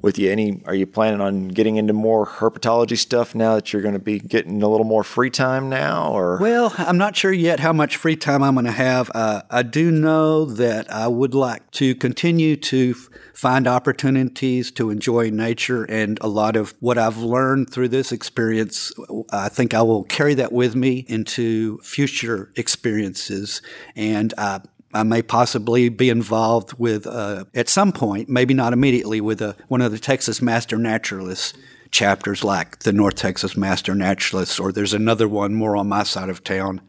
with 0.00 0.18
you. 0.18 0.30
Any 0.30 0.62
are 0.64 0.74
you 0.74 0.86
planning 0.86 1.20
on 1.20 1.48
getting 1.48 1.76
into 1.76 1.92
more 1.92 2.26
herpetology 2.26 2.96
stuff 2.96 3.34
now 3.34 3.56
that 3.56 3.72
you're 3.72 3.82
going 3.82 3.94
to 3.94 4.00
be 4.00 4.18
getting 4.18 4.62
a 4.62 4.68
little 4.68 4.86
more 4.86 5.04
free 5.04 5.30
time 5.30 5.68
now? 5.68 6.12
Or 6.12 6.38
well, 6.38 6.74
I'm 6.78 6.98
not 6.98 7.16
sure 7.16 7.32
yet 7.32 7.60
how 7.60 7.72
much 7.72 7.96
free 7.96 8.16
time 8.16 8.42
I'm 8.42 8.54
going 8.54 8.66
to 8.66 8.72
have. 8.72 9.10
Uh, 9.14 9.42
I 9.50 9.62
do 9.62 9.90
know 9.90 10.44
that 10.44 10.92
I 10.92 11.08
would 11.08 11.34
like 11.34 11.70
to 11.72 11.94
continue 11.94 12.56
to 12.56 12.94
f- 12.96 13.08
find 13.34 13.66
opportunities 13.66 14.70
to 14.72 14.90
enjoy 14.90 15.30
nature, 15.30 15.84
and 15.84 16.18
a 16.20 16.28
lot 16.28 16.56
of 16.56 16.74
what 16.80 16.98
I've 16.98 17.18
learned 17.18 17.70
through 17.70 17.88
this 17.88 18.12
experience, 18.12 18.92
I 19.32 19.48
think 19.48 19.74
I 19.74 19.82
will 19.82 20.04
carry 20.04 20.34
that 20.34 20.52
with 20.52 20.76
me 20.76 21.04
into 21.08 21.78
future 21.78 22.52
experiences, 22.56 23.62
and. 23.96 24.32
Uh, 24.38 24.60
I 24.98 25.04
may 25.04 25.22
possibly 25.22 25.88
be 25.88 26.10
involved 26.10 26.72
with, 26.76 27.06
uh, 27.06 27.44
at 27.54 27.68
some 27.68 27.92
point, 27.92 28.28
maybe 28.28 28.52
not 28.52 28.72
immediately, 28.72 29.20
with 29.20 29.40
a, 29.40 29.54
one 29.68 29.80
of 29.80 29.92
the 29.92 29.98
Texas 29.98 30.42
Master 30.42 30.76
Naturalists 30.76 31.56
chapters 31.92 32.42
like 32.42 32.80
the 32.80 32.92
North 32.92 33.14
Texas 33.14 33.56
Master 33.56 33.94
Naturalists, 33.94 34.58
or 34.58 34.72
there's 34.72 34.92
another 34.92 35.28
one 35.28 35.54
more 35.54 35.76
on 35.76 35.88
my 35.88 36.02
side 36.02 36.28
of 36.28 36.42
town 36.42 36.80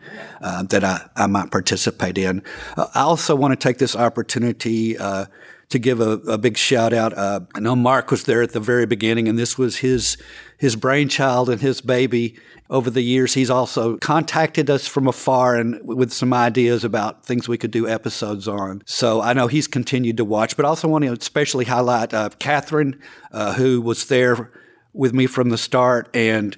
uh, 0.42 0.64
that 0.64 0.84
I, 0.84 1.08
I 1.16 1.28
might 1.28 1.52
participate 1.52 2.18
in. 2.18 2.42
Uh, 2.76 2.88
I 2.96 3.02
also 3.02 3.36
want 3.36 3.52
to 3.52 3.68
take 3.68 3.78
this 3.78 3.96
opportunity 3.96 4.98
uh, 4.98 5.26
to 5.70 5.80
give 5.80 6.02
a, 6.02 6.14
a, 6.28 6.38
big 6.38 6.58
shout 6.58 6.94
out. 6.94 7.16
Uh, 7.16 7.42
I 7.54 7.60
know 7.60 7.76
Mark 7.76 8.10
was 8.10 8.24
there 8.24 8.42
at 8.42 8.54
the 8.54 8.60
very 8.60 8.86
beginning, 8.86 9.28
and 9.28 9.38
this 9.38 9.58
was 9.58 9.78
his 9.78 10.18
his 10.58 10.76
brainchild 10.76 11.50
and 11.50 11.62
his 11.62 11.82
baby. 11.82 12.38
Over 12.72 12.92
the 12.92 13.02
years, 13.02 13.34
he's 13.34 13.50
also 13.50 13.98
contacted 13.98 14.70
us 14.70 14.86
from 14.86 15.08
afar 15.08 15.56
and 15.56 15.80
with 15.84 16.14
some 16.14 16.34
ideas 16.34 16.84
about 16.84 17.26
things 17.26 17.48
we 17.48 17.58
could 17.58 17.72
do 17.72 17.88
episodes 17.88 18.48
on. 18.48 18.84
So 18.86 19.22
I 19.22 19.34
know 19.34 19.48
he's 19.48 19.68
continued 19.68 20.18
to 20.18 20.26
watch, 20.26 20.56
but 20.56 20.66
I 20.66 20.70
also 20.70 20.88
want 20.88 21.04
to 21.04 21.12
especially 21.12 21.66
highlight 21.66 22.14
uh, 22.14 22.30
Catherine, 22.38 23.02
uh, 23.32 23.54
who 23.54 23.82
was 23.82 24.06
there 24.06 24.52
with 24.94 25.14
me 25.14 25.26
from 25.26 25.50
the 25.50 25.58
start 25.58 26.10
and 26.14 26.58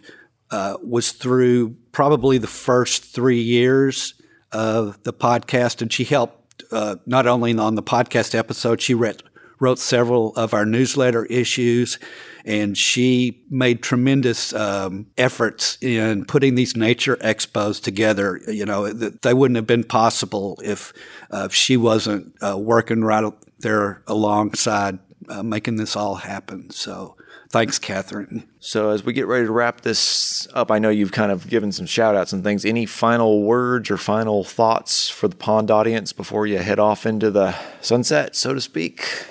uh, 0.49 0.75
was 0.83 1.13
through 1.13 1.77
probably 1.93 2.37
the 2.37 2.47
first 2.47 3.05
three 3.05 3.41
years 3.41 4.15
of 4.51 5.01
the 5.03 5.13
podcast, 5.13 5.81
and 5.81 5.93
she 5.93 6.03
helped 6.03 6.40
uh, 6.71 6.97
not 7.05 7.27
only 7.27 7.57
on 7.57 7.75
the 7.75 7.83
podcast 7.83 8.35
episode, 8.35 8.81
she 8.81 8.93
read 8.93 9.23
wrote 9.61 9.77
several 9.77 10.35
of 10.35 10.55
our 10.55 10.65
newsletter 10.65 11.25
issues, 11.25 11.99
and 12.43 12.75
she 12.75 13.43
made 13.49 13.83
tremendous 13.83 14.53
um, 14.53 15.05
efforts 15.17 15.77
in 15.81 16.25
putting 16.25 16.55
these 16.55 16.75
nature 16.75 17.15
expos 17.17 17.81
together. 17.81 18.41
You 18.47 18.65
know, 18.65 18.91
they 18.91 19.35
wouldn't 19.35 19.55
have 19.55 19.67
been 19.67 19.83
possible 19.83 20.59
if, 20.63 20.91
uh, 21.31 21.43
if 21.45 21.53
she 21.53 21.77
wasn't 21.77 22.33
uh, 22.41 22.57
working 22.57 23.03
right 23.03 23.31
there 23.59 24.01
alongside 24.07 24.97
uh, 25.29 25.43
making 25.43 25.75
this 25.75 25.95
all 25.95 26.15
happen. 26.15 26.71
So 26.71 27.15
thanks, 27.49 27.79
Catherine. 27.79 28.47
So 28.59 28.89
as 28.89 29.03
we 29.03 29.13
get 29.13 29.27
ready 29.27 29.45
to 29.45 29.51
wrap 29.51 29.81
this 29.81 30.47
up, 30.53 30.71
I 30.71 30.79
know 30.79 30.89
you've 30.89 31.11
kind 31.11 31.31
of 31.31 31.47
given 31.47 31.71
some 31.71 31.85
shout 31.85 32.15
outs 32.15 32.33
and 32.33 32.43
things. 32.43 32.65
Any 32.65 32.85
final 32.85 33.43
words 33.43 33.91
or 33.91 33.97
final 33.97 34.43
thoughts 34.43 35.09
for 35.09 35.27
the 35.27 35.35
pond 35.35 35.69
audience 35.69 36.13
before 36.13 36.47
you 36.47 36.59
head 36.59 36.79
off 36.79 37.05
into 37.05 37.31
the 37.31 37.55
sunset, 37.81 38.35
so 38.35 38.53
to 38.53 38.61
speak? 38.61 39.25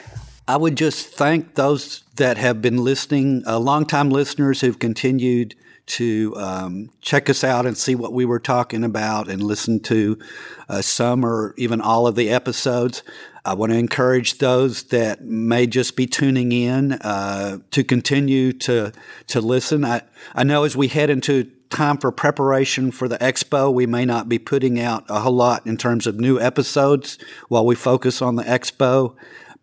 I 0.46 0.56
would 0.56 0.76
just 0.76 1.06
thank 1.08 1.54
those 1.54 2.02
that 2.16 2.36
have 2.36 2.60
been 2.60 2.82
listening, 2.82 3.44
uh, 3.46 3.58
longtime 3.58 4.10
listeners 4.10 4.60
who've 4.60 4.78
continued 4.78 5.54
to 5.90 6.34
um, 6.36 6.90
check 7.00 7.28
us 7.28 7.42
out 7.42 7.66
and 7.66 7.76
see 7.76 7.94
what 7.94 8.12
we 8.12 8.24
were 8.24 8.38
talking 8.38 8.84
about 8.84 9.28
and 9.28 9.42
listen 9.42 9.80
to 9.80 10.18
uh, 10.68 10.82
some 10.82 11.24
or 11.24 11.54
even 11.56 11.80
all 11.80 12.06
of 12.06 12.14
the 12.14 12.30
episodes. 12.30 13.02
I 13.44 13.54
want 13.54 13.72
to 13.72 13.78
encourage 13.78 14.38
those 14.38 14.84
that 14.84 15.24
may 15.24 15.66
just 15.66 15.96
be 15.96 16.06
tuning 16.06 16.52
in 16.52 16.92
uh, 16.92 17.58
to 17.70 17.82
continue 17.82 18.52
to 18.52 18.92
to 19.28 19.40
listen. 19.40 19.84
I, 19.84 20.02
I 20.34 20.44
know 20.44 20.64
as 20.64 20.76
we 20.76 20.88
head 20.88 21.10
into 21.10 21.50
time 21.70 21.98
for 21.98 22.12
preparation 22.12 22.90
for 22.90 23.08
the 23.08 23.18
expo, 23.18 23.72
we 23.72 23.86
may 23.86 24.04
not 24.04 24.28
be 24.28 24.38
putting 24.38 24.78
out 24.78 25.04
a 25.08 25.20
whole 25.20 25.32
lot 25.32 25.66
in 25.66 25.76
terms 25.76 26.06
of 26.06 26.20
new 26.20 26.38
episodes 26.38 27.18
while 27.48 27.64
we 27.64 27.74
focus 27.74 28.20
on 28.20 28.36
the 28.36 28.44
expo. 28.44 29.16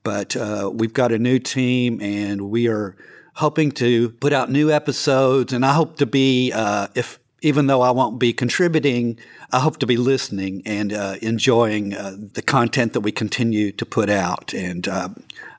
But 0.04 0.36
uh, 0.36 0.72
we've 0.74 0.94
got 0.94 1.12
a 1.12 1.20
new 1.20 1.38
team, 1.38 2.02
and 2.02 2.50
we 2.50 2.68
are 2.68 2.96
hoping 3.38 3.72
to 3.72 4.10
put 4.10 4.34
out 4.34 4.50
new 4.50 4.72
episodes. 4.72 5.54
And 5.54 5.64
I 5.64 5.74
hope 5.74 5.98
to 5.98 6.06
be, 6.08 6.52
uh, 6.52 6.88
if 6.96 7.20
even 7.44 7.68
though 7.68 7.82
I 7.82 7.92
won't 7.92 8.18
be 8.18 8.34
contributing, 8.34 9.20
I 9.52 9.60
hope 9.60 9.78
to 9.78 9.86
be 9.86 9.96
listening 9.96 10.64
and 10.66 10.92
uh, 10.92 11.18
enjoying 11.22 11.94
uh, 11.94 12.16
the 12.34 12.42
content 12.42 12.94
that 12.94 13.02
we 13.02 13.12
continue 13.12 13.72
to 13.74 13.86
put 13.86 14.10
out. 14.10 14.56
And 14.56 14.88
uh, 14.88 15.10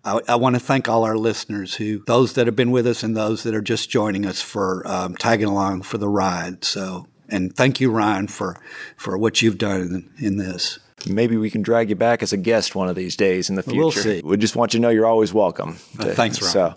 I, 0.05 0.21
I 0.27 0.35
want 0.35 0.57
to 0.57 0.61
thank 0.61 0.89
all 0.89 1.05
our 1.05 1.17
listeners 1.17 1.77
who, 1.77 2.03
those 2.07 2.33
that 2.33 2.47
have 2.49 2.57
been 2.57 2.73
with 2.73 2.85
us 2.85 3.05
and 3.05 3.17
those 3.17 3.45
that 3.45 3.55
are 3.55 3.63
just 3.63 3.89
joining 3.91 4.27
us 4.27 4.43
for 4.43 4.83
um, 4.85 5.15
tagging 5.15 5.47
along 5.47 5.83
for 5.83 5.99
the 5.99 6.09
ride. 6.09 6.65
So, 6.65 7.07
and 7.29 7.55
thank 7.55 7.81
you, 7.81 7.93
Ryan, 7.93 8.27
for, 8.27 8.61
for 8.97 9.17
what 9.17 9.41
you've 9.41 9.59
done 9.59 9.81
in, 9.81 10.11
in 10.19 10.37
this. 10.37 10.81
Maybe 11.07 11.37
we 11.37 11.49
can 11.49 11.63
drag 11.63 11.91
you 11.91 11.97
back 11.97 12.25
as 12.25 12.33
a 12.33 12.37
guest 12.37 12.75
one 12.75 12.89
of 12.89 12.97
these 12.97 13.15
days 13.15 13.49
in 13.49 13.55
the 13.55 13.63
future. 13.63 13.79
We'll 13.79 13.93
see. 13.93 14.21
We 14.25 14.37
just 14.37 14.57
want 14.57 14.75
you 14.75 14.79
to 14.79 14.83
know 14.83 14.89
you're 14.89 15.07
always 15.07 15.33
welcome. 15.33 15.79
Uh, 15.97 16.07
thanks, 16.07 16.43
Ryan. 16.43 16.53
So 16.53 16.75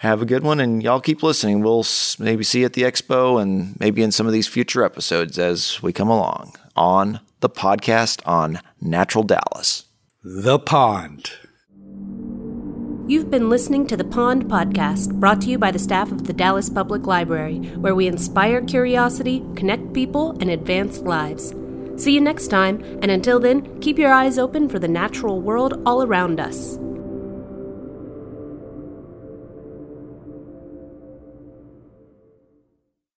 have 0.00 0.22
a 0.22 0.26
good 0.26 0.42
one, 0.42 0.60
and 0.60 0.82
y'all 0.82 1.00
keep 1.00 1.22
listening. 1.22 1.60
We'll 1.60 1.84
maybe 2.18 2.42
see 2.42 2.60
you 2.60 2.64
at 2.64 2.72
the 2.72 2.82
expo 2.82 3.40
and 3.40 3.78
maybe 3.78 4.02
in 4.02 4.10
some 4.10 4.26
of 4.26 4.32
these 4.32 4.48
future 4.48 4.82
episodes 4.82 5.38
as 5.38 5.82
we 5.82 5.92
come 5.92 6.08
along 6.08 6.56
on 6.74 7.20
the 7.40 7.50
podcast 7.50 8.26
on 8.26 8.60
Natural 8.80 9.24
Dallas. 9.24 9.84
The 10.24 10.58
Pond. 10.58 11.32
You've 13.08 13.30
been 13.30 13.50
listening 13.50 13.86
to 13.88 13.96
the 13.96 14.04
Pond 14.04 14.44
Podcast, 14.46 15.20
brought 15.20 15.42
to 15.42 15.50
you 15.50 15.58
by 15.58 15.70
the 15.70 15.78
staff 15.78 16.10
of 16.10 16.26
the 16.26 16.32
Dallas 16.32 16.70
Public 16.70 17.06
Library, 17.06 17.58
where 17.76 17.94
we 17.94 18.06
inspire 18.06 18.62
curiosity, 18.62 19.44
connect 19.54 19.92
people, 19.92 20.30
and 20.40 20.48
advance 20.48 21.00
lives. 21.00 21.54
See 21.96 22.12
you 22.12 22.22
next 22.22 22.48
time, 22.48 22.80
and 23.02 23.10
until 23.10 23.38
then, 23.38 23.78
keep 23.80 23.98
your 23.98 24.12
eyes 24.12 24.38
open 24.38 24.66
for 24.70 24.78
the 24.78 24.88
natural 24.88 25.42
world 25.42 25.82
all 25.84 26.02
around 26.02 26.40
us. 26.40 26.78